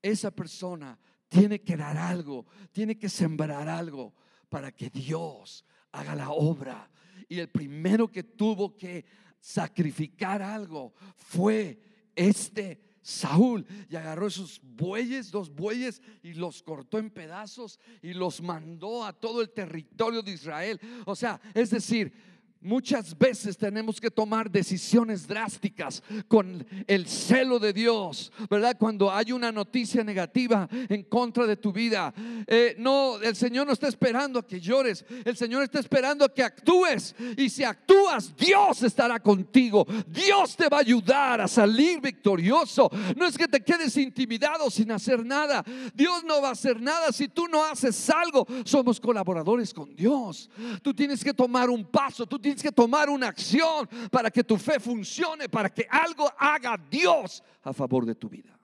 esa 0.00 0.30
persona 0.30 0.96
tiene 1.28 1.60
que 1.60 1.76
dar 1.76 1.96
algo, 1.96 2.46
tiene 2.72 2.98
que 2.98 3.08
sembrar 3.08 3.68
algo 3.68 4.14
para 4.48 4.72
que 4.72 4.90
Dios 4.90 5.64
haga 5.92 6.14
la 6.14 6.30
obra. 6.30 6.90
Y 7.28 7.38
el 7.38 7.48
primero 7.48 8.10
que 8.10 8.22
tuvo 8.22 8.76
que 8.76 9.04
sacrificar 9.40 10.42
algo 10.42 10.94
fue 11.16 11.78
este 12.14 12.80
Saúl 13.00 13.66
y 13.88 13.96
agarró 13.96 14.26
esos 14.26 14.60
bueyes, 14.62 15.30
dos 15.30 15.48
bueyes, 15.50 16.02
y 16.22 16.34
los 16.34 16.62
cortó 16.62 16.98
en 16.98 17.10
pedazos 17.10 17.78
y 18.02 18.12
los 18.12 18.42
mandó 18.42 19.04
a 19.04 19.12
todo 19.12 19.40
el 19.40 19.50
territorio 19.50 20.20
de 20.22 20.32
Israel. 20.32 20.80
O 21.06 21.16
sea, 21.16 21.40
es 21.54 21.70
decir, 21.70 22.12
Muchas 22.60 23.16
veces 23.16 23.56
tenemos 23.56 24.00
que 24.00 24.10
tomar 24.10 24.50
decisiones 24.50 25.28
drásticas 25.28 26.02
con 26.26 26.66
el 26.88 27.06
celo 27.06 27.60
de 27.60 27.72
Dios, 27.72 28.32
¿verdad? 28.50 28.76
Cuando 28.76 29.12
hay 29.12 29.30
una 29.30 29.52
noticia 29.52 30.02
negativa 30.02 30.68
en 30.88 31.04
contra 31.04 31.46
de 31.46 31.56
tu 31.56 31.72
vida. 31.72 32.12
Eh, 32.48 32.74
no, 32.76 33.20
el 33.22 33.36
Señor 33.36 33.68
no 33.68 33.72
está 33.72 33.86
esperando 33.86 34.40
a 34.40 34.46
que 34.46 34.60
llores, 34.60 35.04
el 35.24 35.36
Señor 35.36 35.62
está 35.62 35.78
esperando 35.78 36.24
a 36.24 36.34
que 36.34 36.42
actúes. 36.42 37.14
Y 37.36 37.48
si 37.48 37.62
actúas, 37.62 38.34
Dios 38.36 38.82
estará 38.82 39.20
contigo. 39.20 39.86
Dios 40.08 40.56
te 40.56 40.68
va 40.68 40.78
a 40.78 40.80
ayudar 40.80 41.40
a 41.40 41.46
salir 41.46 42.00
victorioso. 42.00 42.90
No 43.16 43.24
es 43.26 43.38
que 43.38 43.46
te 43.46 43.60
quedes 43.60 43.96
intimidado 43.96 44.68
sin 44.68 44.90
hacer 44.90 45.24
nada. 45.24 45.64
Dios 45.94 46.24
no 46.24 46.42
va 46.42 46.48
a 46.48 46.52
hacer 46.52 46.80
nada 46.80 47.12
si 47.12 47.28
tú 47.28 47.46
no 47.46 47.64
haces 47.64 48.10
algo. 48.10 48.44
Somos 48.64 48.98
colaboradores 48.98 49.72
con 49.72 49.94
Dios. 49.94 50.50
Tú 50.82 50.92
tienes 50.92 51.22
que 51.22 51.32
tomar 51.32 51.70
un 51.70 51.84
paso. 51.84 52.26
Tú 52.26 52.36
tienes 52.36 52.47
que 52.56 52.72
tomar 52.72 53.08
una 53.08 53.28
acción 53.28 53.88
para 54.10 54.30
que 54.30 54.44
tu 54.44 54.56
fe 54.56 54.80
funcione, 54.80 55.48
para 55.48 55.68
que 55.68 55.86
algo 55.90 56.32
haga 56.38 56.76
Dios 56.90 57.42
a 57.62 57.72
favor 57.72 58.06
de 58.06 58.14
tu 58.14 58.28
vida. 58.28 58.58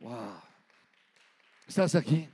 Wow. 0.00 0.40
¿Estás 1.66 1.94
aquí? 1.94 2.28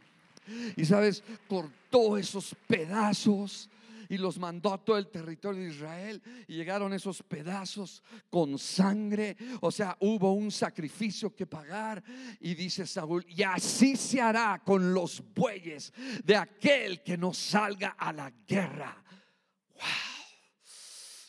Y 0.76 0.84
sabes, 0.84 1.22
cortó 1.48 2.16
esos 2.16 2.56
pedazos 2.66 3.70
y 4.10 4.18
los 4.18 4.38
mandó 4.38 4.74
a 4.74 4.84
todo 4.84 4.98
el 4.98 5.06
territorio 5.06 5.62
de 5.62 5.70
Israel 5.70 6.20
y 6.48 6.56
llegaron 6.56 6.92
esos 6.92 7.22
pedazos 7.22 8.02
con 8.28 8.58
sangre, 8.58 9.36
o 9.60 9.70
sea, 9.70 9.96
hubo 10.00 10.32
un 10.32 10.50
sacrificio 10.50 11.34
que 11.34 11.46
pagar 11.46 12.02
y 12.40 12.54
dice 12.54 12.86
Saúl, 12.86 13.24
y 13.28 13.44
así 13.44 13.94
se 13.94 14.20
hará 14.20 14.60
con 14.64 14.92
los 14.92 15.22
bueyes 15.32 15.92
de 16.24 16.34
aquel 16.34 17.04
que 17.04 17.16
no 17.16 17.32
salga 17.32 17.90
a 17.90 18.12
la 18.12 18.32
guerra. 18.48 19.00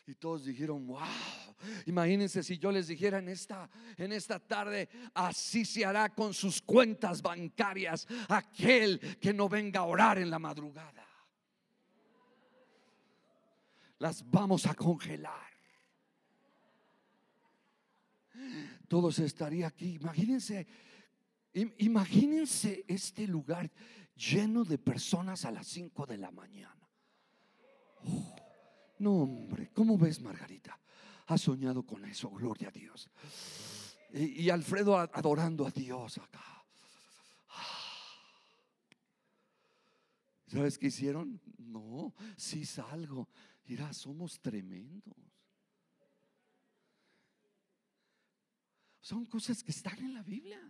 Y 0.08 0.16
todos 0.16 0.46
dijeron, 0.46 0.86
wow. 0.88 1.00
Imagínense 1.86 2.42
si 2.42 2.58
yo 2.58 2.72
les 2.72 2.88
dijera 2.88 3.20
en 3.20 3.30
esta, 3.30 3.70
en 3.98 4.12
esta 4.12 4.40
tarde, 4.40 4.90
así 5.14 5.64
se 5.64 5.86
hará 5.86 6.10
con 6.10 6.34
sus 6.34 6.62
cuentas 6.62 7.22
bancarias 7.22 8.08
aquel 8.28 9.00
que 9.20 9.34
no 9.34 9.48
venga 9.48 9.82
a 9.82 9.86
orar 9.86 10.18
en 10.18 10.30
la 10.30 10.40
madrugada. 10.40 11.08
Las 14.00 14.28
vamos 14.30 14.66
a 14.66 14.74
congelar. 14.74 15.52
Todos 18.88 19.20
estaría 19.20 19.68
aquí. 19.68 19.94
Imagínense, 19.94 20.66
imagínense 21.78 22.84
este 22.88 23.28
lugar 23.28 23.72
lleno 24.16 24.66
de 24.66 24.78
personas 24.80 25.46
a 25.46 25.52
las 25.52 25.68
5 25.68 26.08
de 26.08 26.18
la 26.18 26.32
mañana. 26.32 26.90
No, 29.02 29.24
hombre, 29.24 29.72
¿cómo 29.74 29.98
ves, 29.98 30.22
Margarita? 30.22 30.80
Ha 31.26 31.36
soñado 31.36 31.84
con 31.84 32.06
eso, 32.06 32.30
gloria 32.30 32.68
a 32.68 32.72
Dios. 32.72 33.10
Y, 34.14 34.48
Alfredo 34.52 34.96
adorando 34.96 35.66
a 35.66 35.72
Dios 35.72 36.20
acá. 36.20 36.64
¿Sabes 40.46 40.78
qué 40.78 40.88
hicieron? 40.88 41.42
No, 41.58 42.14
si 42.38 42.64
salgo. 42.64 43.28
Mira, 43.66 43.92
somos 43.92 44.40
tremendos. 44.40 45.18
Son 49.00 49.26
cosas 49.26 49.64
que 49.64 49.72
están 49.72 49.98
en 49.98 50.14
la 50.14 50.22
Biblia. 50.22 50.62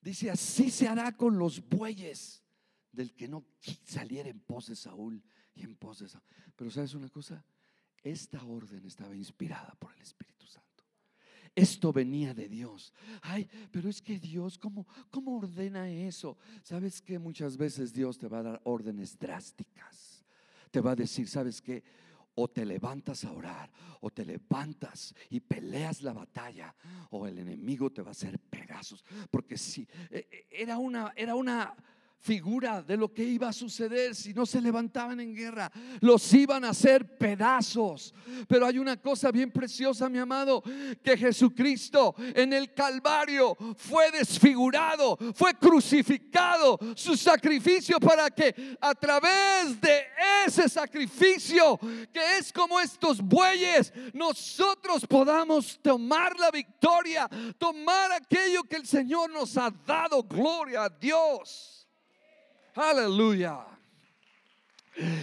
Dice, 0.00 0.30
así 0.30 0.70
se 0.70 0.88
hará 0.88 1.14
con 1.14 1.38
los 1.38 1.68
bueyes 1.68 2.42
del 2.92 3.14
que 3.14 3.28
no 3.28 3.44
saliera 3.84 4.30
en 4.30 4.40
pos 4.40 4.68
de 4.68 4.76
Saúl 4.76 5.22
y 5.56 5.62
en 5.62 5.74
pos 5.74 5.98
de 5.98 6.06
Pero 6.54 6.70
sabes 6.70 6.94
una 6.94 7.08
cosa, 7.08 7.44
esta 8.02 8.44
orden 8.44 8.84
estaba 8.84 9.16
inspirada 9.16 9.74
por 9.78 9.92
el 9.94 10.02
Espíritu 10.02 10.46
Santo. 10.46 10.84
esto 11.54 11.92
venía 11.92 12.34
de 12.34 12.48
Dios. 12.48 12.92
Ay, 13.22 13.48
pero 13.72 13.88
es 13.88 14.02
que 14.02 14.18
Dios, 14.18 14.58
¿cómo, 14.58 14.86
cómo 15.10 15.38
ordena 15.38 15.90
eso? 15.90 16.36
¿Sabes 16.62 17.00
que 17.00 17.18
muchas 17.18 17.56
veces 17.56 17.92
Dios 17.92 18.18
te 18.18 18.28
va 18.28 18.40
a 18.40 18.42
dar 18.42 18.60
órdenes 18.64 19.18
drásticas? 19.18 20.22
Te 20.70 20.80
va 20.80 20.92
a 20.92 20.96
decir, 20.96 21.28
¿sabes 21.28 21.62
qué? 21.62 21.82
o 22.38 22.48
te 22.48 22.66
levantas 22.66 23.24
a 23.24 23.32
orar, 23.32 23.70
o 24.02 24.10
te 24.10 24.22
levantas 24.22 25.14
y 25.30 25.40
peleas 25.40 26.02
la 26.02 26.12
batalla, 26.12 26.74
o 27.10 27.26
el 27.26 27.38
enemigo 27.38 27.90
te 27.90 28.02
va 28.02 28.08
a 28.08 28.10
hacer 28.10 28.38
pedazos. 28.38 29.02
Porque 29.30 29.56
si 29.56 29.88
e, 30.10 30.28
e, 30.30 30.46
era 30.50 30.76
una, 30.76 31.14
era 31.16 31.34
una 31.34 31.74
figura 32.20 32.82
de 32.82 32.96
lo 32.96 33.12
que 33.12 33.22
iba 33.22 33.48
a 33.48 33.52
suceder 33.52 34.14
si 34.14 34.34
no 34.34 34.44
se 34.46 34.60
levantaban 34.60 35.20
en 35.20 35.34
guerra. 35.34 35.70
Los 36.00 36.32
iban 36.34 36.64
a 36.64 36.70
hacer 36.70 37.16
pedazos. 37.16 38.12
Pero 38.48 38.66
hay 38.66 38.78
una 38.78 38.96
cosa 38.96 39.30
bien 39.30 39.50
preciosa, 39.50 40.08
mi 40.08 40.18
amado, 40.18 40.62
que 41.02 41.16
Jesucristo 41.16 42.14
en 42.34 42.52
el 42.52 42.74
Calvario 42.74 43.56
fue 43.76 44.10
desfigurado, 44.10 45.16
fue 45.34 45.54
crucificado, 45.54 46.78
su 46.94 47.16
sacrificio 47.16 48.00
para 48.00 48.30
que 48.30 48.76
a 48.80 48.94
través 48.94 49.80
de 49.80 50.04
ese 50.46 50.68
sacrificio, 50.68 51.78
que 52.12 52.38
es 52.38 52.52
como 52.52 52.80
estos 52.80 53.20
bueyes, 53.20 53.92
nosotros 54.12 55.06
podamos 55.06 55.78
tomar 55.80 56.38
la 56.38 56.50
victoria, 56.50 57.28
tomar 57.58 58.12
aquello 58.12 58.64
que 58.64 58.76
el 58.76 58.86
Señor 58.86 59.30
nos 59.30 59.56
ha 59.56 59.70
dado. 59.70 60.22
Gloria 60.22 60.84
a 60.84 60.88
Dios. 60.88 61.85
Aleluya. 62.76 63.66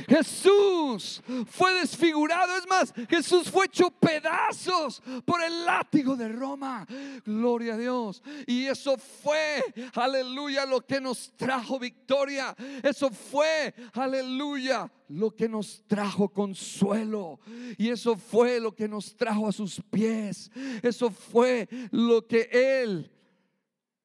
Jesús 0.08 1.22
fue 1.48 1.74
desfigurado, 1.80 2.56
es 2.58 2.68
más, 2.68 2.94
Jesús 3.10 3.50
fue 3.50 3.66
hecho 3.66 3.90
pedazos 3.90 5.02
por 5.26 5.42
el 5.42 5.66
látigo 5.66 6.16
de 6.16 6.30
Roma. 6.30 6.86
Gloria 7.26 7.74
a 7.74 7.78
Dios. 7.78 8.22
Y 8.46 8.66
eso 8.66 8.98
fue, 8.98 9.64
aleluya, 9.96 10.66
lo 10.66 10.82
que 10.82 11.02
nos 11.02 11.34
trajo 11.36 11.80
victoria. 11.80 12.56
Eso 12.84 13.10
fue, 13.10 13.74
aleluya, 13.94 14.92
lo 15.10 15.32
que 15.32 15.50
nos 15.50 15.84
trajo 15.88 16.30
consuelo. 16.30 17.40
Y 17.78 17.90
eso 17.90 18.16
fue 18.16 18.60
lo 18.60 18.76
que 18.76 18.88
nos 18.88 19.16
trajo 19.16 19.48
a 19.48 19.52
sus 19.52 19.82
pies. 19.90 20.52
Eso 20.84 21.10
fue 21.10 21.68
lo 21.92 22.28
que 22.28 22.50
Él 22.52 23.13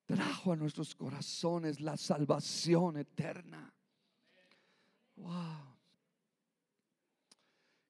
trajo 0.09 0.53
a 0.53 0.57
nuestros 0.57 0.95
corazones 0.95 1.81
la 1.81 1.99
salvación 1.99 2.97
eterna. 2.97 3.75
Wow. 5.17 5.77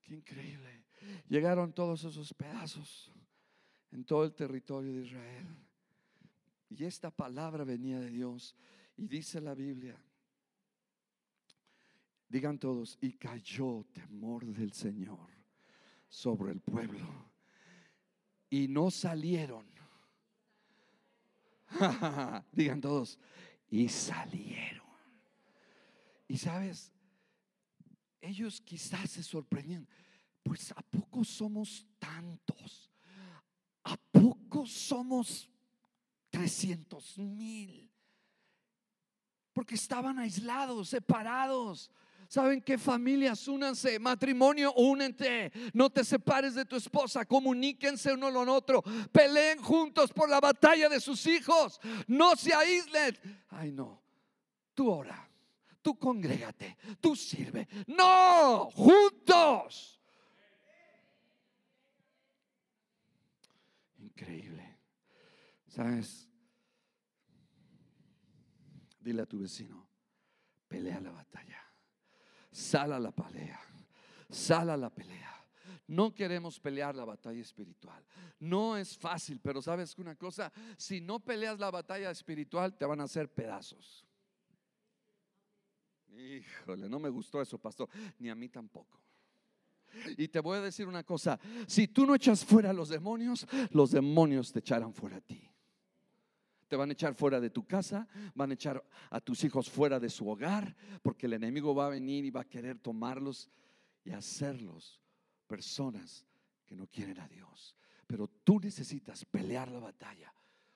Qué 0.00 0.14
increíble. 0.14 0.84
Llegaron 1.28 1.72
todos 1.72 2.02
esos 2.02 2.34
pedazos 2.34 3.12
en 3.92 4.04
todo 4.04 4.24
el 4.24 4.34
territorio 4.34 4.92
de 4.94 5.04
Israel. 5.04 5.46
Y 6.70 6.84
esta 6.84 7.12
palabra 7.12 7.62
venía 7.62 8.00
de 8.00 8.10
Dios. 8.10 8.56
Y 8.96 9.06
dice 9.06 9.40
la 9.40 9.54
Biblia, 9.54 9.96
digan 12.28 12.58
todos, 12.58 12.98
y 13.00 13.12
cayó 13.12 13.86
temor 13.92 14.44
del 14.44 14.72
Señor 14.72 15.30
sobre 16.08 16.50
el 16.50 16.60
pueblo. 16.60 17.06
Y 18.50 18.66
no 18.66 18.90
salieron 18.90 19.77
Digan 22.52 22.80
todos, 22.80 23.18
y 23.70 23.88
salieron. 23.88 24.86
Y 26.26 26.36
sabes, 26.36 26.92
ellos 28.20 28.60
quizás 28.60 29.10
se 29.10 29.22
sorprendían, 29.22 29.88
pues 30.42 30.72
¿a 30.72 30.82
poco 30.82 31.24
somos 31.24 31.86
tantos? 31.98 32.90
¿A 33.84 33.96
poco 33.96 34.66
somos 34.66 35.50
300 36.30 37.18
mil? 37.18 37.90
Porque 39.52 39.74
estaban 39.74 40.18
aislados, 40.18 40.90
separados. 40.90 41.90
¿Saben 42.28 42.60
qué 42.60 42.76
familias? 42.76 43.48
Únanse, 43.48 43.98
matrimonio, 43.98 44.74
únete. 44.74 45.50
No 45.72 45.88
te 45.88 46.04
separes 46.04 46.54
de 46.54 46.66
tu 46.66 46.76
esposa, 46.76 47.24
comuníquense 47.24 48.12
uno 48.12 48.30
con 48.30 48.50
otro. 48.50 48.82
Peleen 49.10 49.62
juntos 49.62 50.12
por 50.12 50.28
la 50.28 50.38
batalla 50.38 50.90
de 50.90 51.00
sus 51.00 51.26
hijos. 51.26 51.80
No 52.06 52.36
se 52.36 52.52
aíslen. 52.52 53.18
Ay, 53.48 53.72
no. 53.72 54.02
Tú 54.74 54.90
ora, 54.90 55.26
tú 55.80 55.98
congrégate, 55.98 56.76
tú 57.00 57.16
sirve. 57.16 57.66
No, 57.86 58.70
juntos. 58.72 59.98
Increíble. 63.96 64.76
¿Sabes? 65.66 66.28
Dile 69.00 69.22
a 69.22 69.26
tu 69.26 69.38
vecino, 69.38 69.88
pelea 70.68 71.00
la 71.00 71.10
batalla. 71.10 71.67
Sal 72.58 72.92
a 72.92 72.98
la 72.98 73.12
pelea. 73.12 73.60
Sal 74.28 74.70
a 74.70 74.76
la 74.76 74.90
pelea. 74.90 75.32
No 75.86 76.12
queremos 76.12 76.58
pelear 76.58 76.92
la 76.92 77.04
batalla 77.04 77.40
espiritual. 77.40 78.04
No 78.40 78.76
es 78.76 78.98
fácil, 78.98 79.38
pero 79.40 79.62
sabes 79.62 79.94
que 79.94 80.02
una 80.02 80.16
cosa, 80.16 80.52
si 80.76 81.00
no 81.00 81.20
peleas 81.20 81.60
la 81.60 81.70
batalla 81.70 82.10
espiritual, 82.10 82.76
te 82.76 82.84
van 82.84 83.00
a 83.00 83.04
hacer 83.04 83.32
pedazos. 83.32 84.04
Híjole, 86.10 86.88
no 86.88 86.98
me 86.98 87.08
gustó 87.08 87.40
eso, 87.40 87.58
pastor, 87.58 87.88
ni 88.18 88.28
a 88.28 88.34
mí 88.34 88.48
tampoco. 88.48 89.00
Y 90.16 90.26
te 90.26 90.40
voy 90.40 90.58
a 90.58 90.62
decir 90.62 90.88
una 90.88 91.04
cosa, 91.04 91.38
si 91.68 91.86
tú 91.86 92.06
no 92.06 92.16
echas 92.16 92.44
fuera 92.44 92.70
a 92.70 92.74
los 92.74 92.88
demonios, 92.88 93.46
los 93.70 93.92
demonios 93.92 94.52
te 94.52 94.58
echarán 94.58 94.92
fuera 94.92 95.18
a 95.18 95.20
ti. 95.20 95.47
Te 96.68 96.76
van 96.76 96.90
a 96.90 96.92
echar 96.92 97.14
fuera 97.14 97.40
de 97.40 97.50
tu 97.50 97.66
casa, 97.66 98.06
van 98.34 98.50
a 98.50 98.54
echar 98.54 98.84
a 99.10 99.20
tus 99.20 99.42
hijos 99.44 99.70
fuera 99.70 99.98
de 99.98 100.10
su 100.10 100.28
hogar, 100.28 100.76
porque 101.02 101.26
el 101.26 101.32
enemigo 101.32 101.74
va 101.74 101.86
a 101.86 101.90
venir 101.90 102.24
y 102.24 102.30
va 102.30 102.42
a 102.42 102.48
querer 102.48 102.78
tomarlos 102.78 103.50
y 104.04 104.10
hacerlos 104.10 105.00
personas 105.46 106.24
que 106.66 106.76
no 106.76 106.86
quieren 106.86 107.18
a 107.18 107.26
Dios. 107.26 107.74
Pero 108.06 108.28
tú 108.28 108.60
necesitas 108.60 109.24
pelear 109.24 109.70
la 109.70 109.80
batalla, 109.80 110.32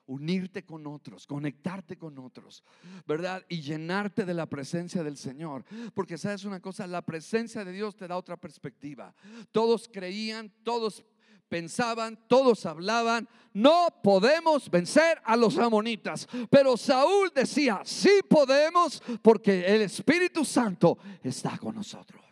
unirte 0.07 0.65
con 0.65 0.87
otros, 0.87 1.27
conectarte 1.27 1.97
con 1.97 2.19
otros, 2.19 2.63
¿verdad? 3.07 3.45
Y 3.49 3.61
llenarte 3.61 4.25
de 4.25 4.35
la 4.35 4.47
presencia 4.47 5.03
del 5.03 5.17
Señor. 5.17 5.65
Porque 5.95 6.19
sabes 6.19 6.45
una 6.45 6.61
cosa, 6.61 6.87
la 6.87 7.03
presencia 7.03 7.65
de 7.65 7.73
Dios 7.73 7.97
te 7.97 8.09
da 8.09 8.17
otra 8.17 8.37
perspectiva. 8.37 9.15
Todos 9.51 9.89
creían, 9.93 10.53
todos 10.63 11.05
pensaban, 11.53 12.19
todos 12.29 12.65
hablaban, 12.65 13.29
no 13.53 13.89
podemos 14.03 14.71
vencer 14.71 15.21
a 15.23 15.37
los 15.37 15.59
amonitas. 15.59 16.27
Pero 16.49 16.79
Saúl 16.79 17.31
decía, 17.35 17.83
sí 17.85 18.23
podemos 18.27 19.03
porque 19.21 19.63
el 19.67 19.83
Espíritu 19.83 20.47
Santo 20.47 20.97
está 21.23 21.59
con 21.59 21.75
nosotros. 21.75 22.23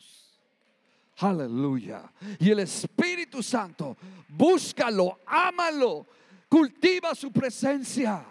Aleluya. 1.18 2.10
Y 2.38 2.48
el 2.50 2.60
Espíritu 2.60 3.42
Santo, 3.42 3.94
búscalo, 4.26 5.20
ámalo, 5.26 6.06
cultiva 6.48 7.14
su 7.14 7.30
presencia. 7.30 8.24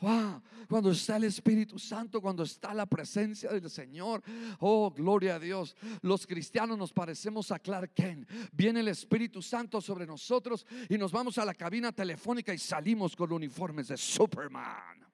Cuando 0.00 0.90
está 0.90 1.16
el 1.16 1.24
Espíritu 1.24 1.78
Santo, 1.78 2.22
cuando 2.22 2.42
está 2.42 2.72
la 2.72 2.86
presencia 2.86 3.50
del 3.50 3.68
Señor. 3.68 4.22
Oh, 4.60 4.90
gloria 4.90 5.34
a 5.34 5.38
Dios. 5.38 5.76
Los 6.00 6.26
cristianos 6.26 6.78
nos 6.78 6.92
parecemos 6.92 7.52
a 7.52 7.58
Clark 7.58 7.92
Kent. 7.92 8.28
Viene 8.52 8.80
el 8.80 8.88
Espíritu 8.88 9.42
Santo 9.42 9.80
sobre 9.80 10.06
nosotros 10.06 10.66
y 10.88 10.96
nos 10.96 11.12
vamos 11.12 11.36
a 11.38 11.44
la 11.44 11.54
cabina 11.54 11.92
telefónica 11.92 12.54
y 12.54 12.58
salimos 12.58 13.14
con 13.14 13.30
uniformes 13.32 13.88
de 13.88 13.96
Superman. 13.96 15.06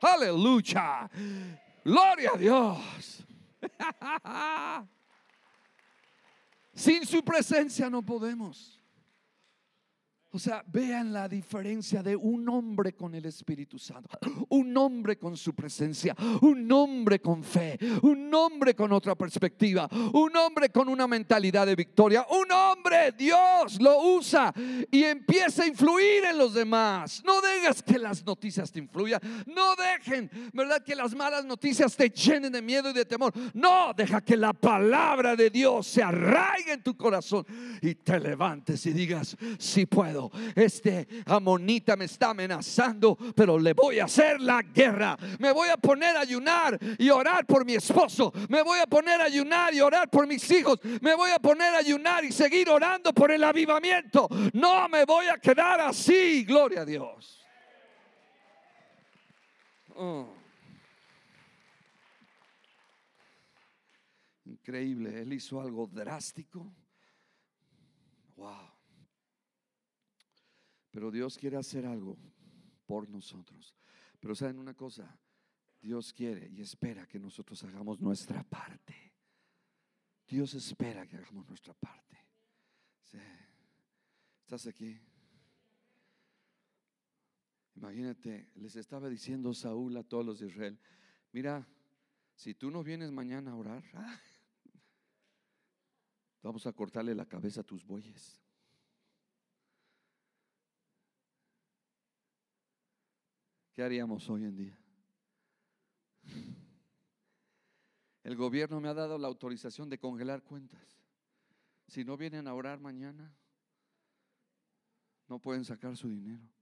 Aleluya. 0.00 1.10
Gloria 1.82 2.30
a 2.34 2.38
Dios. 2.38 3.24
Sin 6.74 7.06
su 7.06 7.24
presencia 7.24 7.88
no 7.88 8.02
podemos. 8.02 8.83
O 10.34 10.38
sea, 10.40 10.64
vean 10.66 11.12
la 11.12 11.28
diferencia 11.28 12.02
de 12.02 12.16
un 12.16 12.48
hombre 12.48 12.94
con 12.94 13.14
el 13.14 13.24
Espíritu 13.24 13.78
Santo, 13.78 14.18
un 14.48 14.76
hombre 14.76 15.16
con 15.16 15.36
su 15.36 15.54
presencia, 15.54 16.12
un 16.40 16.70
hombre 16.72 17.20
con 17.20 17.44
fe, 17.44 17.78
un 18.02 18.34
hombre 18.34 18.74
con 18.74 18.90
otra 18.92 19.14
perspectiva, 19.14 19.88
un 20.12 20.36
hombre 20.36 20.70
con 20.70 20.88
una 20.88 21.06
mentalidad 21.06 21.66
de 21.66 21.76
victoria, 21.76 22.26
un 22.28 22.50
hombre, 22.50 23.12
Dios 23.16 23.80
lo 23.80 24.16
usa 24.16 24.52
y 24.90 25.04
empieza 25.04 25.62
a 25.62 25.68
influir 25.68 26.24
en 26.24 26.36
los 26.36 26.52
demás. 26.52 27.22
No 27.24 27.40
dejes 27.40 27.80
que 27.84 28.00
las 28.00 28.26
noticias 28.26 28.72
te 28.72 28.80
influyan, 28.80 29.20
no 29.46 29.76
dejen, 29.76 30.28
¿verdad? 30.52 30.82
Que 30.82 30.96
las 30.96 31.14
malas 31.14 31.44
noticias 31.44 31.94
te 31.94 32.10
llenen 32.10 32.50
de 32.50 32.60
miedo 32.60 32.90
y 32.90 32.92
de 32.92 33.04
temor. 33.04 33.32
No, 33.54 33.94
deja 33.96 34.20
que 34.20 34.36
la 34.36 34.52
palabra 34.52 35.36
de 35.36 35.48
Dios 35.48 35.86
se 35.86 36.02
arraigue 36.02 36.72
en 36.72 36.82
tu 36.82 36.96
corazón 36.96 37.46
y 37.80 37.94
te 37.94 38.18
levantes 38.18 38.84
y 38.86 38.92
digas, 38.92 39.36
si 39.60 39.86
puedo 39.86 40.23
Este 40.54 41.06
amonita 41.26 41.96
me 41.96 42.06
está 42.06 42.30
amenazando, 42.30 43.16
pero 43.34 43.58
le 43.58 43.72
voy 43.72 43.98
a 43.98 44.04
hacer 44.04 44.40
la 44.40 44.62
guerra. 44.62 45.16
Me 45.38 45.52
voy 45.52 45.68
a 45.68 45.76
poner 45.76 46.16
a 46.16 46.20
ayunar 46.20 46.78
y 46.98 47.10
orar 47.10 47.46
por 47.46 47.64
mi 47.64 47.74
esposo. 47.74 48.32
Me 48.48 48.62
voy 48.62 48.78
a 48.80 48.86
poner 48.86 49.20
a 49.20 49.24
ayunar 49.24 49.74
y 49.74 49.80
orar 49.80 50.08
por 50.10 50.26
mis 50.26 50.50
hijos. 50.50 50.78
Me 51.00 51.14
voy 51.14 51.30
a 51.30 51.38
poner 51.38 51.74
a 51.74 51.78
ayunar 51.78 52.24
y 52.24 52.32
seguir 52.32 52.68
orando 52.68 53.12
por 53.12 53.30
el 53.30 53.42
avivamiento. 53.44 54.28
No 54.52 54.88
me 54.88 55.04
voy 55.04 55.26
a 55.26 55.38
quedar 55.38 55.80
así. 55.80 56.44
Gloria 56.44 56.82
a 56.82 56.84
Dios. 56.84 57.44
Oh. 59.96 60.26
Increíble, 64.44 65.22
él 65.22 65.32
hizo 65.32 65.60
algo 65.60 65.86
drástico. 65.86 66.72
Wow. 68.36 68.73
Pero 70.94 71.10
Dios 71.10 71.36
quiere 71.36 71.56
hacer 71.56 71.86
algo 71.86 72.16
por 72.86 73.08
nosotros. 73.08 73.74
Pero 74.20 74.32
saben 74.36 74.60
una 74.60 74.74
cosa, 74.74 75.18
Dios 75.80 76.12
quiere 76.12 76.48
y 76.48 76.60
espera 76.60 77.08
que 77.08 77.18
nosotros 77.18 77.64
hagamos 77.64 78.00
nuestra 78.00 78.44
parte. 78.44 79.12
Dios 80.24 80.54
espera 80.54 81.04
que 81.04 81.16
hagamos 81.16 81.48
nuestra 81.48 81.74
parte. 81.74 82.16
¿Estás 84.42 84.68
aquí? 84.68 84.96
Imagínate, 87.74 88.52
les 88.54 88.76
estaba 88.76 89.08
diciendo 89.08 89.52
Saúl 89.52 89.96
a 89.96 90.04
todos 90.04 90.24
los 90.24 90.38
de 90.38 90.46
Israel, 90.46 90.78
mira, 91.32 91.66
si 92.36 92.54
tú 92.54 92.70
no 92.70 92.84
vienes 92.84 93.10
mañana 93.10 93.50
a 93.50 93.56
orar, 93.56 93.82
vamos 96.40 96.68
a 96.68 96.72
cortarle 96.72 97.16
la 97.16 97.26
cabeza 97.26 97.62
a 97.62 97.64
tus 97.64 97.84
bueyes. 97.84 98.43
¿Qué 103.74 103.82
haríamos 103.82 104.30
hoy 104.30 104.44
en 104.44 104.56
día? 104.56 104.78
El 108.22 108.36
gobierno 108.36 108.80
me 108.80 108.88
ha 108.88 108.94
dado 108.94 109.18
la 109.18 109.28
autorización 109.28 109.90
de 109.90 109.98
congelar 109.98 110.42
cuentas. 110.42 110.98
Si 111.86 112.04
no 112.04 112.16
vienen 112.16 112.48
a 112.48 112.54
orar 112.54 112.80
mañana, 112.80 113.36
no 115.28 115.38
pueden 115.38 115.66
sacar 115.66 115.96
su 115.96 116.08
dinero 116.08 116.54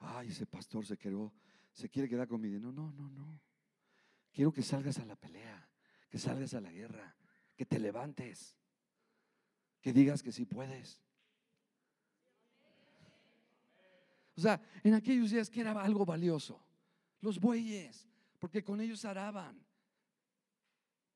ay, 0.00 0.28
ese 0.28 0.46
pastor 0.46 0.84
se 0.84 0.96
quedó, 0.96 1.32
se 1.72 1.88
quiere 1.88 2.08
quedar 2.08 2.28
con 2.28 2.40
mi 2.40 2.48
dinero. 2.48 2.72
No, 2.72 2.92
no, 2.92 3.08
no. 3.10 3.40
Quiero 4.32 4.52
que 4.52 4.62
salgas 4.62 4.98
a 4.98 5.04
la 5.04 5.16
pelea, 5.16 5.68
que 6.08 6.18
salgas 6.18 6.54
a 6.54 6.60
la 6.60 6.70
guerra, 6.70 7.16
que 7.54 7.64
te 7.64 7.78
levantes, 7.78 8.56
que 9.80 9.92
digas 9.92 10.22
que 10.22 10.32
sí 10.32 10.44
puedes. 10.44 11.00
O 14.36 14.40
sea, 14.40 14.60
en 14.84 14.94
aquellos 14.94 15.30
días 15.30 15.48
que 15.48 15.60
era 15.60 15.72
algo 15.80 16.04
valioso, 16.04 16.60
los 17.20 17.40
bueyes, 17.40 18.06
porque 18.38 18.62
con 18.62 18.80
ellos 18.80 19.04
araban. 19.04 19.64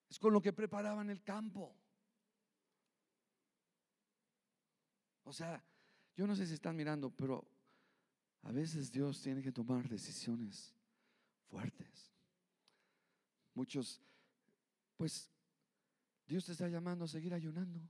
Es 0.09 0.19
con 0.19 0.33
lo 0.33 0.41
que 0.41 0.53
preparaban 0.53 1.11
el 1.11 1.23
campo. 1.23 1.77
O 5.23 5.33
sea, 5.33 5.63
yo 6.17 6.27
no 6.27 6.35
sé 6.35 6.47
si 6.47 6.55
están 6.55 6.75
mirando, 6.75 7.11
pero 7.11 7.47
a 8.43 8.53
veces 8.53 8.91
Dios 8.91 9.21
tiene 9.23 9.43
que 9.43 9.53
tomar 9.53 9.89
decisiones 9.89 10.75
fuertes. 11.49 12.11
Muchos, 13.55 14.01
pues 14.97 15.31
Dios 16.27 16.45
te 16.47 16.53
está 16.53 16.69
llamando 16.69 17.05
a 17.05 17.09
seguir 17.09 17.35
ayunando. 17.35 17.81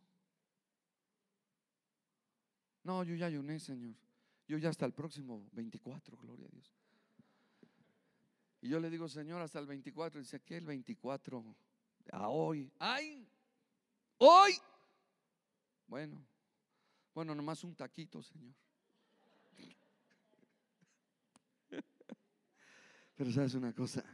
No, 2.83 3.05
yo 3.05 3.15
ya 3.15 3.27
ayuné, 3.27 3.61
Señor. 3.61 3.95
Yo 4.51 4.59
ya 4.59 4.69
hasta 4.69 4.85
el 4.85 4.93
próximo 4.93 5.49
24, 5.53 6.19
gloria 6.19 6.45
a 6.45 6.49
Dios. 6.49 6.75
Y 8.61 8.69
yo 8.69 8.81
le 8.81 8.91
digo, 8.91 9.09
Señor, 9.09 9.41
hasta 9.41 9.61
el 9.61 9.67
24. 9.69 10.19
Dice, 10.19 10.41
¿qué 10.41 10.57
el 10.57 10.67
24? 10.67 11.57
A 12.11 12.29
hoy. 12.29 12.69
¡Ay! 12.81 13.29
¡Hoy! 14.19 14.55
Bueno, 15.87 16.21
bueno, 17.15 17.33
nomás 17.33 17.63
un 17.63 17.77
taquito, 17.77 18.21
Señor. 18.25 18.53
Pero 23.15 23.31
sabes 23.31 23.55
una 23.55 23.73
cosa, 23.73 24.05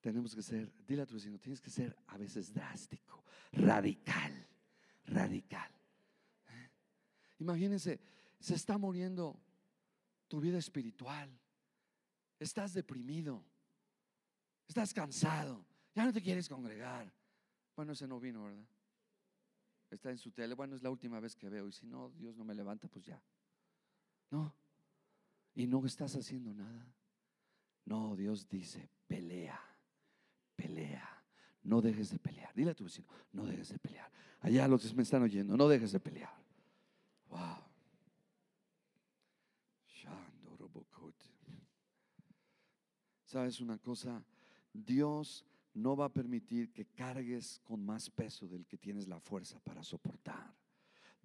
tenemos 0.00 0.34
que 0.34 0.42
ser, 0.42 0.68
dile 0.84 1.02
a 1.02 1.06
tu 1.06 1.14
vecino, 1.14 1.38
tienes 1.38 1.60
que 1.60 1.70
ser 1.70 1.96
a 2.08 2.18
veces 2.18 2.52
drástico, 2.52 3.22
radical, 3.52 4.48
radical. 5.04 5.70
¿Eh? 6.48 6.70
Imagínense, 7.38 8.17
se 8.40 8.54
está 8.54 8.78
muriendo 8.78 9.40
tu 10.28 10.40
vida 10.40 10.58
espiritual, 10.58 11.30
estás 12.38 12.72
deprimido, 12.72 13.44
estás 14.66 14.92
cansado, 14.92 15.64
ya 15.94 16.04
no 16.04 16.12
te 16.12 16.22
quieres 16.22 16.48
congregar. 16.48 17.12
Bueno, 17.74 17.92
ese 17.92 18.06
no 18.06 18.20
vino, 18.20 18.44
¿verdad? 18.44 18.66
Está 19.90 20.10
en 20.10 20.18
su 20.18 20.30
tele, 20.32 20.54
bueno, 20.54 20.76
es 20.76 20.82
la 20.82 20.90
última 20.90 21.18
vez 21.20 21.34
que 21.34 21.48
veo 21.48 21.68
y 21.68 21.72
si 21.72 21.86
no, 21.86 22.10
Dios 22.10 22.36
no 22.36 22.44
me 22.44 22.54
levanta, 22.54 22.88
pues 22.88 23.04
ya. 23.04 23.22
No. 24.30 24.54
Y 25.54 25.66
no 25.66 25.84
estás 25.86 26.14
haciendo 26.14 26.52
nada. 26.52 26.86
No, 27.84 28.14
Dios 28.14 28.48
dice, 28.48 28.90
pelea, 29.06 29.58
pelea. 30.54 31.24
No 31.62 31.80
dejes 31.80 32.10
de 32.10 32.18
pelear. 32.18 32.54
Dile 32.54 32.72
a 32.72 32.74
tu 32.74 32.84
vecino, 32.84 33.08
no 33.32 33.46
dejes 33.46 33.70
de 33.70 33.78
pelear. 33.78 34.10
Allá 34.40 34.68
los 34.68 34.86
que 34.86 34.94
me 34.94 35.02
están 35.02 35.22
oyendo, 35.22 35.56
no 35.56 35.68
dejes 35.68 35.92
de 35.92 36.00
pelear. 36.00 36.34
Wow. 37.28 37.67
¿Sabes 43.28 43.60
una 43.60 43.76
cosa? 43.76 44.24
Dios 44.72 45.44
no 45.74 45.94
va 45.94 46.06
a 46.06 46.12
permitir 46.12 46.72
que 46.72 46.86
cargues 46.86 47.60
con 47.62 47.84
más 47.84 48.08
peso 48.08 48.48
del 48.48 48.66
que 48.66 48.78
tienes 48.78 49.06
la 49.06 49.20
fuerza 49.20 49.60
para 49.60 49.82
soportar. 49.82 50.56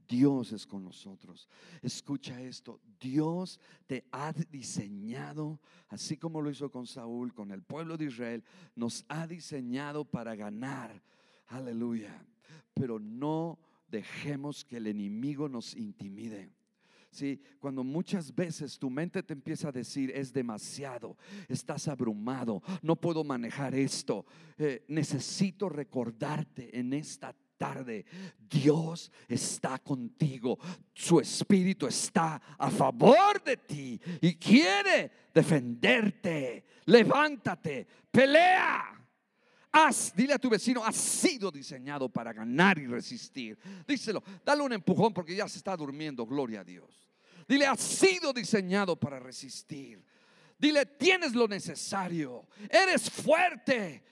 Dios 0.05 0.51
es 0.51 0.67
con 0.67 0.83
nosotros. 0.83 1.47
Escucha 1.81 2.41
esto, 2.41 2.81
Dios 2.99 3.57
te 3.87 4.03
ha 4.11 4.33
diseñado, 4.33 5.61
así 5.87 6.17
como 6.17 6.41
lo 6.41 6.49
hizo 6.49 6.69
con 6.69 6.87
Saúl, 6.87 7.33
con 7.33 7.51
el 7.51 7.63
pueblo 7.63 7.95
de 7.95 8.07
Israel, 8.07 8.43
nos 8.75 9.05
ha 9.07 9.25
diseñado 9.25 10.03
para 10.03 10.35
ganar. 10.35 11.01
Aleluya. 11.47 12.27
Pero 12.73 12.99
no 12.99 13.57
dejemos 13.87 14.65
que 14.65 14.75
el 14.75 14.87
enemigo 14.87 15.47
nos 15.47 15.73
intimide. 15.73 16.51
Sí, 17.13 17.39
cuando 17.59 17.83
muchas 17.83 18.33
veces 18.33 18.79
tu 18.79 18.89
mente 18.89 19.21
te 19.21 19.33
empieza 19.33 19.67
a 19.67 19.71
decir 19.71 20.11
es 20.15 20.33
demasiado, 20.33 21.15
estás 21.47 21.87
abrumado, 21.87 22.63
no 22.81 22.95
puedo 22.95 23.23
manejar 23.23 23.75
esto, 23.75 24.25
eh, 24.57 24.83
necesito 24.87 25.69
recordarte 25.69 26.75
en 26.75 26.91
esta 26.91 27.35
tarde, 27.55 28.03
Dios 28.49 29.11
está 29.27 29.77
contigo, 29.77 30.57
su 30.91 31.19
espíritu 31.19 31.85
está 31.85 32.41
a 32.57 32.71
favor 32.71 33.43
de 33.43 33.57
ti 33.57 34.01
y 34.19 34.33
quiere 34.33 35.11
defenderte. 35.31 36.65
Levántate, 36.85 37.85
pelea. 38.09 38.89
Has, 39.71 40.15
dile 40.15 40.33
a 40.33 40.39
tu 40.39 40.49
vecino, 40.49 40.83
has 40.83 40.95
sido 40.95 41.51
diseñado 41.51 42.09
para 42.09 42.33
ganar 42.33 42.77
y 42.79 42.87
resistir. 42.87 43.57
Díselo, 43.87 44.23
dale 44.43 44.63
un 44.63 44.73
empujón 44.73 45.13
porque 45.13 45.35
ya 45.35 45.47
se 45.47 45.57
está 45.57 45.77
durmiendo, 45.77 46.25
gloria 46.25 46.61
a 46.61 46.63
Dios. 46.63 47.02
Dile, 47.47 47.67
has 47.67 47.79
sido 47.79 48.33
diseñado 48.33 48.95
para 48.95 49.19
resistir. 49.19 50.03
Dile, 50.57 50.85
tienes 50.85 51.33
lo 51.33 51.47
necesario, 51.47 52.47
eres 52.69 53.09
fuerte, 53.09 54.03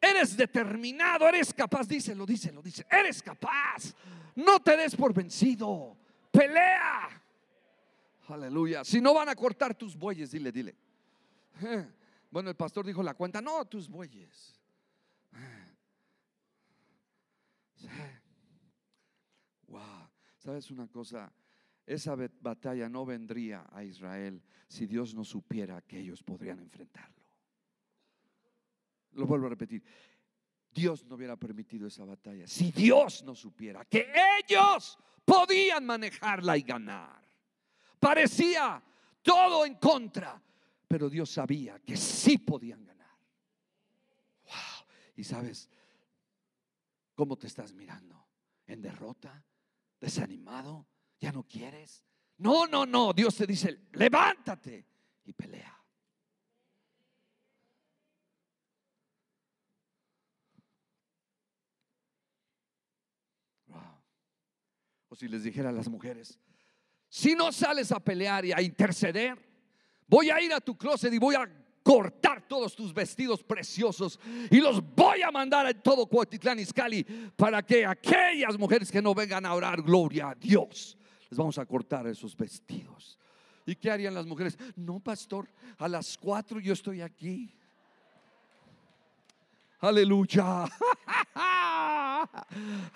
Eres 0.00 0.36
determinado, 0.36 1.26
eres 1.28 1.52
capaz. 1.52 1.88
Díselo, 1.88 2.24
díselo, 2.24 2.62
dice. 2.62 2.86
Eres 2.88 3.22
capaz. 3.22 3.94
No 4.36 4.60
te 4.60 4.76
des 4.76 4.94
por 4.94 5.12
vencido. 5.12 5.96
Pelea. 6.30 7.22
Aleluya. 8.28 8.84
Si 8.84 9.00
no 9.00 9.14
van 9.14 9.28
a 9.28 9.34
cortar 9.34 9.74
tus 9.74 9.96
bueyes, 9.96 10.30
dile, 10.30 10.52
dile. 10.52 10.76
Eh, 11.62 11.84
bueno, 12.30 12.50
el 12.50 12.56
pastor 12.56 12.86
dijo 12.86 13.02
la 13.02 13.14
cuenta. 13.14 13.40
No, 13.40 13.64
tus 13.64 13.88
bueyes. 13.88 14.54
Wow. 19.66 19.80
Eh, 19.80 20.08
¿Sabes 20.38 20.70
una 20.70 20.86
cosa? 20.86 21.32
Esa 21.88 22.14
batalla 22.16 22.86
no 22.86 23.06
vendría 23.06 23.66
a 23.72 23.82
Israel 23.82 24.42
si 24.68 24.86
Dios 24.86 25.14
no 25.14 25.24
supiera 25.24 25.80
que 25.80 25.98
ellos 25.98 26.22
podrían 26.22 26.60
enfrentarlo. 26.60 27.24
Lo 29.12 29.26
vuelvo 29.26 29.46
a 29.46 29.48
repetir. 29.48 29.82
Dios 30.70 31.06
no 31.06 31.14
hubiera 31.14 31.36
permitido 31.36 31.86
esa 31.86 32.04
batalla 32.04 32.46
si 32.46 32.72
Dios 32.72 33.24
no 33.24 33.34
supiera 33.34 33.86
que 33.86 34.12
ellos 34.38 34.98
podían 35.24 35.86
manejarla 35.86 36.58
y 36.58 36.62
ganar. 36.62 37.26
Parecía 37.98 38.82
todo 39.22 39.64
en 39.64 39.76
contra, 39.76 40.40
pero 40.86 41.08
Dios 41.08 41.30
sabía 41.30 41.78
que 41.78 41.96
sí 41.96 42.36
podían 42.36 42.84
ganar. 42.84 43.16
Wow. 44.44 44.86
Y 45.16 45.24
sabes 45.24 45.70
cómo 47.14 47.38
te 47.38 47.46
estás 47.46 47.72
mirando? 47.72 48.26
¿En 48.66 48.82
derrota? 48.82 49.42
¿Desanimado? 49.98 50.86
¿Ya 51.20 51.32
no 51.32 51.42
quieres? 51.42 52.04
No, 52.38 52.66
no, 52.66 52.86
no. 52.86 53.12
Dios 53.12 53.36
te 53.36 53.46
dice, 53.46 53.88
levántate 53.92 54.86
y 55.24 55.32
pelea. 55.32 55.74
O 65.10 65.16
si 65.16 65.26
les 65.26 65.42
dijera 65.42 65.70
a 65.70 65.72
las 65.72 65.88
mujeres, 65.88 66.38
si 67.08 67.34
no 67.34 67.50
sales 67.50 67.90
a 67.90 67.98
pelear 67.98 68.44
y 68.44 68.52
a 68.52 68.60
interceder, 68.60 69.38
voy 70.06 70.30
a 70.30 70.40
ir 70.40 70.52
a 70.52 70.60
tu 70.60 70.76
closet 70.76 71.12
y 71.12 71.18
voy 71.18 71.34
a 71.34 71.50
cortar 71.82 72.46
todos 72.46 72.76
tus 72.76 72.92
vestidos 72.92 73.42
preciosos 73.42 74.20
y 74.50 74.60
los 74.60 74.82
voy 74.94 75.22
a 75.22 75.30
mandar 75.30 75.64
a 75.64 75.72
todo 75.72 76.06
Cuautitlán 76.06 76.58
Izcalli 76.58 77.02
para 77.34 77.62
que 77.62 77.86
aquellas 77.86 78.58
mujeres 78.58 78.92
que 78.92 79.00
no 79.00 79.14
vengan 79.14 79.46
a 79.46 79.54
orar, 79.54 79.80
gloria 79.80 80.30
a 80.30 80.34
Dios, 80.34 80.97
les 81.30 81.38
vamos 81.38 81.58
a 81.58 81.66
cortar 81.66 82.06
esos 82.06 82.36
vestidos. 82.36 83.18
¿Y 83.66 83.76
qué 83.76 83.90
harían 83.90 84.14
las 84.14 84.26
mujeres? 84.26 84.56
No, 84.76 84.98
pastor, 84.98 85.48
a 85.76 85.88
las 85.88 86.16
cuatro 86.16 86.58
yo 86.58 86.72
estoy 86.72 87.02
aquí. 87.02 87.54
Aleluya. 89.80 90.64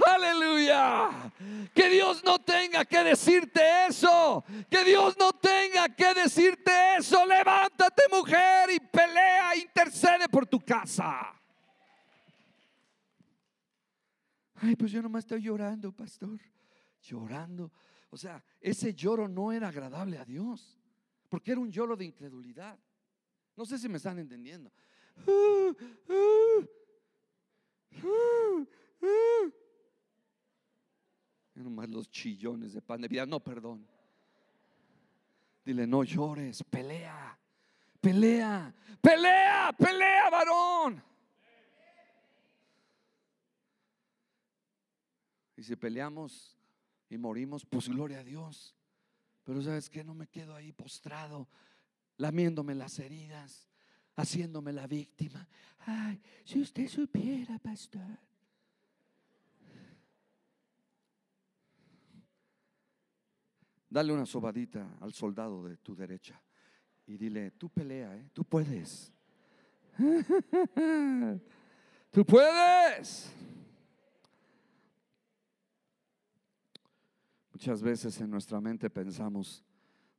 Aleluya. 0.07 1.33
Que 1.73 1.89
Dios 1.91 2.25
no 2.25 2.41
tenga 2.41 2.85
que 2.85 3.05
decirte 3.05 3.61
eso. 3.87 4.45
Que 4.69 4.83
Dios 4.83 5.17
no 5.19 5.33
tenga 5.33 5.89
que 5.91 6.15
decirte 6.15 6.97
eso. 6.97 7.25
Levántate 7.25 8.03
mujer 8.11 8.71
y 8.71 8.81
pelea, 8.81 9.55
intercede 9.57 10.29
por 10.29 10.47
tu 10.47 10.59
casa. 10.59 11.39
Ay, 14.57 14.75
pues 14.75 14.91
yo 14.91 15.03
nomás 15.03 15.25
estoy 15.25 15.43
llorando, 15.43 15.93
pastor. 15.93 16.41
Llorando. 17.03 17.71
O 18.13 18.17
sea, 18.19 18.45
ese 18.61 18.93
lloro 18.93 19.27
no 19.27 19.53
era 19.53 19.69
agradable 19.69 20.19
a 20.19 20.25
Dios. 20.25 20.79
Porque 21.31 21.53
era 21.53 21.61
un 21.63 21.73
lloro 21.73 21.97
de 21.97 22.05
incredulidad. 22.05 22.79
No 23.57 23.65
sé 23.65 23.79
si 23.79 23.89
me 23.89 23.97
están 23.97 24.19
entendiendo. 24.19 24.71
nomás 31.55 31.89
los 31.89 32.11
chillones 32.11 32.75
de 32.75 32.83
pan 32.83 33.01
de 33.01 33.09
vida. 33.09 33.25
No, 33.25 33.41
perdón. 33.41 33.89
Dile, 35.65 35.87
no 35.87 36.05
llores, 36.05 36.63
pelea, 36.65 37.39
pelea, 37.99 38.75
pelea, 39.01 39.73
pelea, 39.79 40.29
varón. 40.29 41.03
Y 45.57 45.63
si 45.63 45.77
peleamos 45.77 46.59
y 47.13 47.19
morimos, 47.19 47.67
pues 47.67 47.89
gloria 47.89 48.21
a 48.21 48.25
Dios. 48.25 48.75
Pero 49.45 49.61
sabes 49.63 49.91
que 49.91 50.03
no 50.03 50.15
me 50.15 50.29
quedo 50.29 50.55
ahí 50.55 50.73
postrado, 50.73 51.49
lamiéndome 52.17 52.75
las 52.75 52.99
heridas 52.99 53.69
haciéndome 54.17 54.73
la 54.73 54.87
víctima. 54.87 55.47
Ay, 55.81 56.21
si 56.45 56.61
usted 56.61 56.89
supiera, 56.89 57.59
pastor. 57.59 58.19
Dale 63.89 64.13
una 64.13 64.25
sobadita 64.25 64.97
al 65.01 65.13
soldado 65.13 65.65
de 65.65 65.77
tu 65.77 65.95
derecha 65.95 66.43
y 67.07 67.19
dile, 67.19 67.51
tú 67.53 67.69
pelea, 67.69 68.17
¿eh? 68.17 68.31
tú 68.33 68.45
puedes. 68.45 69.13
tú 72.11 72.25
puedes. 72.25 73.35
Muchas 77.63 77.81
veces 77.81 78.21
en 78.21 78.29
nuestra 78.29 78.61
mente 78.61 78.91
pensamos 78.91 79.65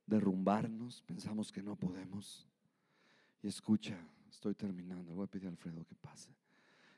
derrumbarnos, 0.05 1.01
pensamos 1.01 1.51
que 1.51 1.61
no 1.61 1.75
podemos. 1.75 2.47
Y 3.41 3.49
escucha, 3.49 3.97
estoy 4.29 4.55
terminando, 4.55 5.13
voy 5.13 5.25
a 5.25 5.27
pedir 5.27 5.47
a 5.47 5.49
Alfredo 5.49 5.83
que 5.83 5.95
pase. 5.95 6.33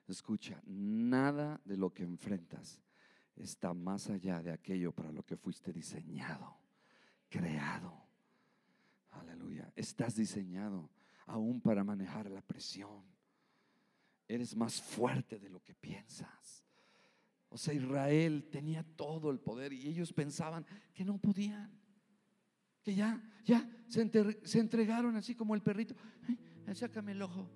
Escucha, 0.08 0.62
nada 0.68 1.60
de 1.66 1.78
lo 1.78 1.92
que 1.92 2.04
enfrentas 2.04 2.80
está 3.36 3.74
más 3.74 4.12
allá 4.12 4.44
de 4.44 4.52
aquello 4.52 4.92
para 4.92 5.12
lo 5.12 5.26
que 5.26 5.36
fuiste 5.36 5.74
diseñado, 5.74 6.56
creado. 7.28 8.06
Aleluya. 9.14 9.74
Estás 9.76 10.16
diseñado 10.16 10.92
aún 11.26 11.60
para 11.60 11.84
manejar 11.84 12.30
la 12.30 12.42
presión. 12.42 13.04
Eres 14.28 14.56
más 14.56 14.80
fuerte 14.80 15.40
de 15.40 15.50
lo 15.50 15.64
que 15.64 15.74
piensas. 15.74 16.65
O 17.50 17.58
sea, 17.58 17.74
Israel 17.74 18.48
tenía 18.52 18.84
todo 18.84 19.32
el 19.32 19.40
poder 19.40 19.72
y 19.74 19.88
ellos 19.88 20.12
pensaban 20.12 20.66
que 20.94 21.06
no 21.06 21.18
podían 21.18 21.86
que 22.86 22.94
ya, 22.94 23.20
ya 23.44 23.68
se, 23.88 24.60
entregaron 24.60 25.16
así 25.16 25.34
como 25.34 25.56
el 25.56 25.64
perrito. 25.64 25.96
Sácame 26.74 27.14
el 27.14 27.22
ojo. 27.24 27.50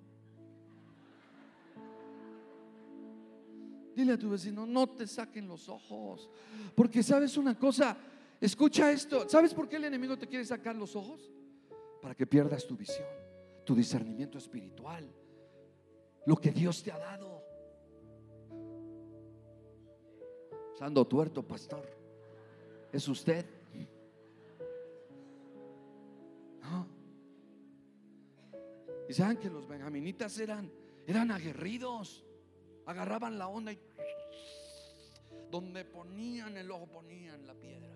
Dile 3.94 4.14
a 4.14 4.18
tu 4.18 4.28
vecino, 4.30 4.66
no 4.66 4.88
te 4.88 5.06
saquen 5.06 5.46
los 5.46 5.68
ojos. 5.68 6.28
Porque 6.74 7.04
sabes 7.04 7.36
una 7.36 7.56
cosa, 7.56 7.96
escucha 8.40 8.90
esto. 8.90 9.28
¿Sabes 9.28 9.54
por 9.54 9.68
qué 9.68 9.76
el 9.76 9.84
enemigo 9.84 10.18
te 10.18 10.26
quiere 10.26 10.44
sacar 10.44 10.74
los 10.74 10.96
ojos? 10.96 11.30
Para 12.02 12.16
que 12.16 12.26
pierdas 12.26 12.66
tu 12.66 12.76
visión, 12.76 13.06
tu 13.64 13.76
discernimiento 13.76 14.36
espiritual, 14.36 15.14
lo 16.26 16.36
que 16.36 16.50
Dios 16.50 16.82
te 16.82 16.90
ha 16.90 16.98
dado. 16.98 17.44
Sando 20.80 21.06
tuerto, 21.06 21.42
pastor. 21.42 21.86
Es 22.90 23.06
usted. 23.06 23.44
Y 29.06 29.12
saben 29.12 29.36
que 29.36 29.50
los 29.50 29.68
benjaminitas 29.68 30.38
eran, 30.38 30.72
eran 31.06 31.32
aguerridos. 31.32 32.24
Agarraban 32.86 33.38
la 33.38 33.48
onda 33.48 33.74
y 33.74 33.78
donde 35.50 35.84
ponían 35.84 36.56
el 36.56 36.70
ojo 36.70 36.86
ponían 36.86 37.46
la 37.46 37.52
piedra. 37.52 37.94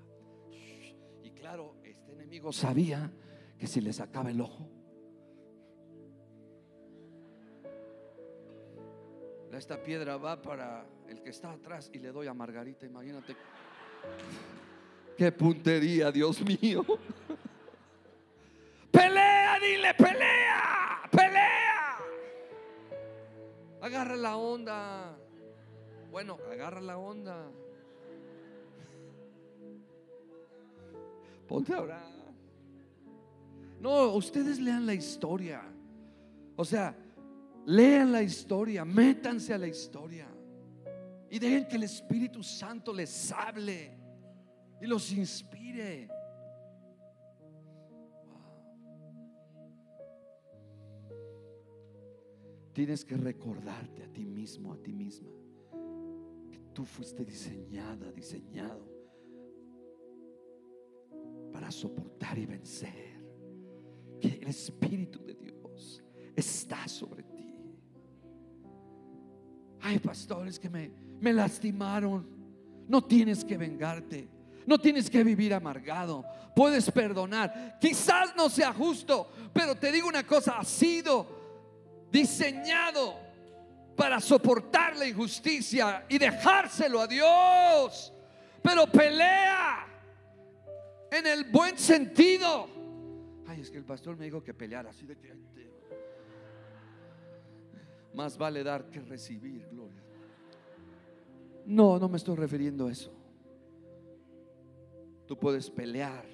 Y 1.22 1.30
claro, 1.30 1.76
este 1.84 2.12
enemigo 2.12 2.52
sabía 2.52 3.10
que 3.58 3.66
si 3.66 3.80
le 3.80 3.94
sacaba 3.94 4.30
el 4.30 4.42
ojo, 4.42 4.68
esta 9.58 9.82
piedra 9.82 10.16
va 10.16 10.40
para 10.40 10.86
el 11.08 11.22
que 11.22 11.30
está 11.30 11.52
atrás 11.52 11.90
y 11.92 11.98
le 11.98 12.12
doy 12.12 12.26
a 12.26 12.34
Margarita, 12.34 12.86
imagínate. 12.86 13.36
Qué 15.16 15.32
puntería, 15.32 16.10
Dios 16.10 16.42
mío. 16.42 16.84
Pelea, 18.90 19.58
dile, 19.60 19.94
pelea 19.94 20.74
pelea. 21.14 21.98
Agarra 23.80 24.16
la 24.16 24.36
onda. 24.36 25.16
Bueno, 26.10 26.38
agarra 26.50 26.80
la 26.80 26.98
onda. 26.98 27.46
Ponte 31.48 31.72
a 31.74 31.80
orar. 31.80 32.12
No, 33.80 34.14
ustedes 34.14 34.58
lean 34.60 34.86
la 34.86 34.94
historia. 34.94 35.62
O 36.56 36.64
sea, 36.64 36.96
lean 37.66 38.12
la 38.12 38.22
historia, 38.22 38.84
métanse 38.84 39.52
a 39.54 39.58
la 39.58 39.66
historia. 39.66 40.28
Y 41.30 41.38
dejen 41.38 41.66
que 41.66 41.76
el 41.76 41.84
Espíritu 41.84 42.42
Santo 42.42 42.92
les 42.92 43.32
hable 43.32 43.98
y 44.80 44.86
los 44.86 45.12
inspire. 45.12 46.08
Tienes 52.72 53.04
que 53.04 53.16
recordarte 53.16 54.02
a 54.02 54.12
ti 54.12 54.24
mismo, 54.24 54.72
a 54.72 54.76
ti 54.76 54.92
misma, 54.92 55.30
que 56.50 56.58
tú 56.72 56.84
fuiste 56.84 57.24
diseñada, 57.24 58.10
diseñado 58.10 58.84
para 61.52 61.70
soportar 61.70 62.36
y 62.36 62.46
vencer. 62.46 63.14
Que 64.20 64.40
el 64.42 64.48
Espíritu 64.48 65.24
de 65.24 65.34
Dios 65.34 66.02
está 66.34 66.88
sobre. 66.88 67.13
Ay, 69.86 69.98
pastores 69.98 70.58
que 70.58 70.70
me, 70.70 70.90
me 71.20 71.30
lastimaron. 71.30 72.26
No 72.88 73.04
tienes 73.04 73.44
que 73.44 73.58
vengarte. 73.58 74.26
No 74.66 74.78
tienes 74.78 75.10
que 75.10 75.22
vivir 75.22 75.52
amargado. 75.52 76.24
Puedes 76.56 76.90
perdonar. 76.90 77.76
Quizás 77.78 78.34
no 78.34 78.48
sea 78.48 78.72
justo, 78.72 79.30
pero 79.52 79.74
te 79.74 79.92
digo 79.92 80.08
una 80.08 80.26
cosa, 80.26 80.58
ha 80.58 80.64
sido 80.64 82.08
diseñado 82.10 83.18
para 83.94 84.20
soportar 84.20 84.96
la 84.96 85.06
injusticia 85.06 86.06
y 86.08 86.16
dejárselo 86.16 87.00
a 87.00 87.06
Dios. 87.06 88.10
Pero 88.62 88.86
pelea 88.86 89.86
en 91.10 91.26
el 91.26 91.44
buen 91.44 91.76
sentido. 91.76 92.70
Ay, 93.46 93.60
es 93.60 93.70
que 93.70 93.76
el 93.76 93.84
pastor 93.84 94.16
me 94.16 94.24
dijo 94.24 94.42
que 94.42 94.54
peleara 94.54 94.88
así 94.88 95.04
de 95.04 95.18
que 95.18 95.30
más 98.14 98.38
vale 98.38 98.62
dar 98.62 98.88
que 98.90 99.00
recibir, 99.00 99.66
gloria. 99.70 100.02
No, 101.66 101.98
no 101.98 102.08
me 102.08 102.16
estoy 102.16 102.36
refiriendo 102.36 102.86
a 102.86 102.92
eso. 102.92 103.12
Tú 105.26 105.38
puedes 105.38 105.70
pelear 105.70 106.26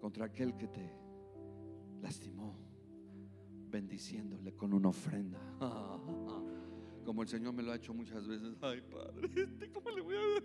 contra 0.00 0.26
aquel 0.26 0.56
que 0.56 0.66
te 0.68 0.92
lastimó, 2.00 2.56
bendiciéndole 3.70 4.54
con 4.54 4.72
una 4.72 4.88
ofrenda. 4.88 5.40
Como 7.04 7.22
el 7.22 7.28
Señor 7.28 7.54
me 7.54 7.62
lo 7.62 7.72
ha 7.72 7.76
hecho 7.76 7.94
muchas 7.94 8.26
veces. 8.26 8.56
Ay, 8.60 8.82
Padre, 8.82 9.30
este, 9.34 9.70
¿cómo 9.70 9.90
le 9.90 10.02
voy 10.02 10.14
a 10.14 10.18
dar? 10.18 10.42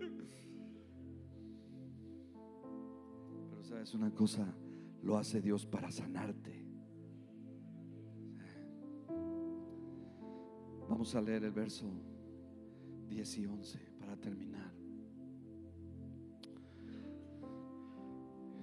Pero 3.50 3.64
sabes 3.64 3.92
una 3.94 4.10
cosa, 4.14 4.46
lo 5.02 5.18
hace 5.18 5.42
Dios 5.42 5.66
para 5.66 5.90
sanarte. 5.90 6.63
Vamos 10.88 11.14
a 11.14 11.20
leer 11.20 11.44
el 11.44 11.50
verso 11.50 11.86
10 13.08 13.38
y 13.38 13.46
11 13.46 13.78
para 13.98 14.16
terminar. 14.16 14.72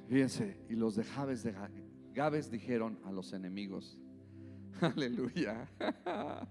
Fíjense, 0.07 0.65
y 0.69 0.75
los 0.75 0.95
de 0.95 1.03
Jabes 1.03 1.41
de 1.43 1.55
Gabes 2.13 2.51
dijeron 2.51 2.99
a 3.05 3.11
los 3.11 3.31
enemigos, 3.31 3.97
aleluya, 4.81 5.69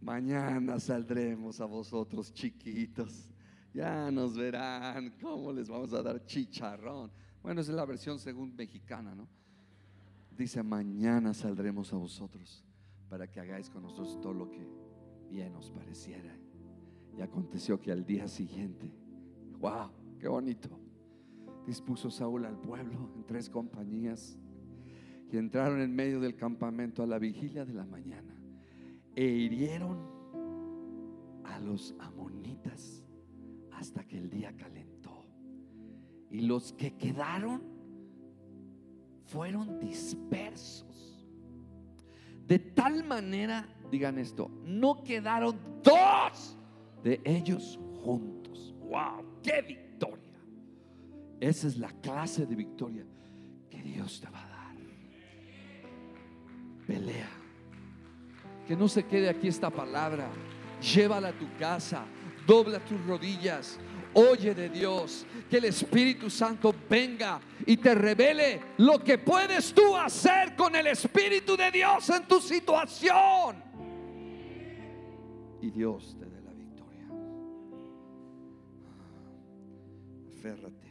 mañana 0.00 0.78
saldremos 0.78 1.60
a 1.60 1.64
vosotros 1.64 2.32
chiquitos, 2.32 3.30
ya 3.72 4.10
nos 4.10 4.36
verán 4.36 5.14
cómo 5.20 5.52
les 5.52 5.68
vamos 5.68 5.92
a 5.94 6.02
dar 6.02 6.24
chicharrón. 6.26 7.10
Bueno, 7.42 7.62
esa 7.62 7.70
es 7.70 7.76
la 7.76 7.86
versión 7.86 8.18
según 8.18 8.54
mexicana, 8.54 9.14
¿no? 9.14 9.26
Dice, 10.36 10.62
mañana 10.62 11.32
saldremos 11.32 11.92
a 11.92 11.96
vosotros 11.96 12.64
para 13.10 13.28
que 13.28 13.40
hagáis 13.40 13.68
con 13.68 13.82
nosotros 13.82 14.20
todo 14.20 14.32
lo 14.32 14.50
que 14.50 14.66
bien 15.28 15.54
os 15.56 15.70
pareciera. 15.70 16.34
Y 17.18 17.20
aconteció 17.20 17.80
que 17.80 17.90
al 17.90 18.06
día 18.06 18.28
siguiente, 18.28 18.90
wow, 19.58 19.90
qué 20.18 20.28
bonito, 20.28 20.70
dispuso 21.66 22.10
Saúl 22.10 22.46
al 22.46 22.58
pueblo 22.58 23.10
en 23.16 23.24
tres 23.26 23.50
compañías 23.50 24.38
y 25.30 25.36
entraron 25.36 25.80
en 25.80 25.94
medio 25.94 26.20
del 26.20 26.36
campamento 26.36 27.02
a 27.02 27.06
la 27.06 27.18
vigilia 27.18 27.64
de 27.64 27.74
la 27.74 27.84
mañana 27.84 28.34
e 29.16 29.24
hirieron 29.24 29.98
a 31.44 31.58
los 31.58 31.94
amonitas 31.98 33.04
hasta 33.72 34.06
que 34.06 34.18
el 34.18 34.30
día 34.30 34.54
calentó. 34.56 35.26
Y 36.30 36.42
los 36.42 36.72
que 36.72 36.96
quedaron 36.96 37.62
fueron 39.24 39.80
dispersos. 39.80 41.09
De 42.50 42.58
tal 42.58 43.04
manera, 43.04 43.64
digan 43.92 44.18
esto, 44.18 44.50
no 44.64 45.04
quedaron 45.04 45.56
dos 45.84 46.58
de 47.00 47.20
ellos 47.24 47.78
juntos. 48.02 48.74
¡Wow! 48.80 49.24
¡Qué 49.40 49.62
victoria! 49.62 50.34
Esa 51.38 51.68
es 51.68 51.76
la 51.76 51.92
clase 52.00 52.46
de 52.46 52.56
victoria 52.56 53.06
que 53.70 53.80
Dios 53.80 54.20
te 54.20 54.28
va 54.30 54.44
a 54.44 54.48
dar. 54.48 54.74
Pelea. 56.88 57.30
Que 58.66 58.74
no 58.74 58.88
se 58.88 59.04
quede 59.04 59.28
aquí 59.28 59.46
esta 59.46 59.70
palabra. 59.70 60.28
Llévala 60.82 61.28
a 61.28 61.38
tu 61.38 61.46
casa. 61.56 62.04
Dobla 62.48 62.80
tus 62.80 63.00
rodillas. 63.06 63.78
Oye 64.12 64.56
de 64.56 64.68
Dios. 64.68 65.24
Que 65.48 65.58
el 65.58 65.66
Espíritu 65.66 66.28
Santo 66.28 66.74
venga 66.88 67.40
y 67.70 67.76
te 67.76 67.94
revele 67.94 68.60
lo 68.78 68.98
que 68.98 69.18
puedes 69.18 69.72
tú 69.72 69.96
hacer 69.96 70.56
con 70.56 70.74
el 70.74 70.88
Espíritu 70.88 71.56
de 71.56 71.70
Dios 71.70 72.10
en 72.10 72.26
tu 72.26 72.40
situación. 72.40 73.62
Y 75.62 75.70
Dios 75.70 76.16
te 76.18 76.24
dé 76.24 76.40
la 76.40 76.52
victoria. 76.52 77.06
Aférrate. 80.36 80.90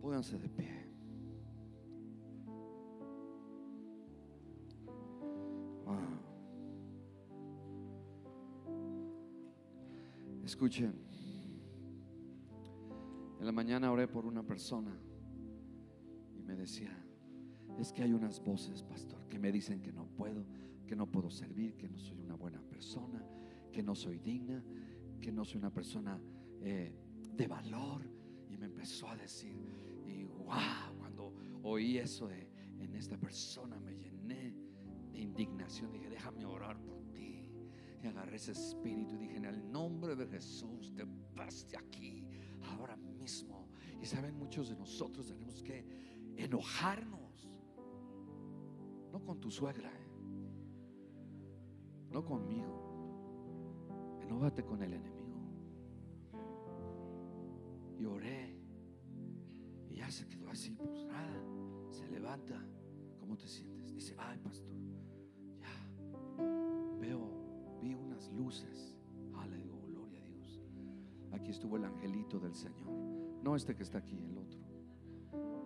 Pónganse 0.00 0.38
de 0.38 0.48
pie. 0.48 0.70
Escuchen. 10.44 11.11
En 13.42 13.46
la 13.46 13.50
mañana 13.50 13.90
oré 13.90 14.06
por 14.06 14.24
una 14.24 14.44
persona 14.44 14.96
y 16.32 16.44
me 16.44 16.54
decía, 16.54 16.96
es 17.76 17.92
que 17.92 18.04
hay 18.04 18.12
unas 18.12 18.38
voces, 18.38 18.84
pastor, 18.84 19.26
que 19.26 19.36
me 19.36 19.50
dicen 19.50 19.82
que 19.82 19.92
no 19.92 20.06
puedo, 20.06 20.46
que 20.86 20.94
no 20.94 21.10
puedo 21.10 21.28
servir, 21.28 21.76
que 21.76 21.88
no 21.88 21.98
soy 21.98 22.20
una 22.20 22.36
buena 22.36 22.62
persona, 22.62 23.20
que 23.72 23.82
no 23.82 23.96
soy 23.96 24.20
digna, 24.20 24.62
que 25.20 25.32
no 25.32 25.44
soy 25.44 25.58
una 25.58 25.72
persona 25.72 26.20
eh, 26.60 26.94
de 27.34 27.48
valor. 27.48 28.08
Y 28.48 28.56
me 28.56 28.66
empezó 28.66 29.08
a 29.08 29.16
decir, 29.16 29.56
y 30.06 30.22
wow, 30.22 30.96
cuando 30.96 31.34
oí 31.64 31.98
eso 31.98 32.28
de, 32.28 32.48
en 32.78 32.94
esta 32.94 33.18
persona 33.18 33.76
me 33.80 33.96
llené 33.96 34.54
de 35.10 35.20
indignación. 35.20 35.90
Dije, 35.90 36.08
déjame 36.08 36.44
orar 36.44 36.80
por 36.80 37.02
ti. 37.10 37.50
Y 38.04 38.06
agarré 38.06 38.36
ese 38.36 38.52
espíritu 38.52 39.16
y 39.16 39.18
dije, 39.18 39.36
en 39.38 39.46
el 39.46 39.68
nombre 39.72 40.14
de 40.14 40.28
Jesús, 40.28 40.94
te 40.94 41.04
vas 41.34 41.66
de 41.68 41.76
aquí 41.76 42.24
ahora 42.62 42.96
Y 44.00 44.06
saben, 44.06 44.36
muchos 44.36 44.68
de 44.68 44.76
nosotros 44.76 45.28
tenemos 45.28 45.62
que 45.62 45.86
enojarnos. 46.36 47.48
No 49.12 49.22
con 49.22 49.40
tu 49.40 49.50
suegra, 49.50 49.90
¿eh? 49.90 50.12
no 52.10 52.24
conmigo. 52.24 54.18
Enójate 54.22 54.64
con 54.64 54.82
el 54.82 54.94
enemigo. 54.94 55.40
Y 57.98 58.04
oré. 58.04 58.56
Y 59.88 59.96
ya 59.96 60.10
se 60.10 60.26
quedó 60.28 60.50
así, 60.50 60.74
pues 60.74 61.04
nada. 61.04 61.44
Se 61.90 62.08
levanta. 62.08 62.60
¿Cómo 63.20 63.36
te 63.36 63.46
sientes? 63.46 63.94
Dice, 63.94 64.16
ay, 64.18 64.38
pastor, 64.38 64.74
ya 65.58 65.68
veo, 66.98 67.78
vi 67.80 67.94
unas 67.94 68.30
luces. 68.32 68.96
Le 69.48 69.56
digo, 69.58 69.80
gloria 69.82 70.22
a 70.22 70.26
Dios. 70.26 70.60
Aquí 71.32 71.50
estuvo 71.50 71.76
el 71.76 71.84
angelito 71.84 72.38
del 72.38 72.54
Señor. 72.54 73.11
No 73.42 73.56
este 73.56 73.74
que 73.74 73.82
está 73.82 73.98
aquí, 73.98 74.16
el 74.16 74.38
otro. 74.38 74.60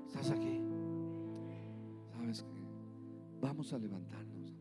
¿Estás 0.06 0.30
aquí? 0.30 0.60
¿Sabes 2.10 2.42
qué? 2.42 2.66
Vamos 3.40 3.72
a 3.72 3.78
levantarnos. 3.78 4.55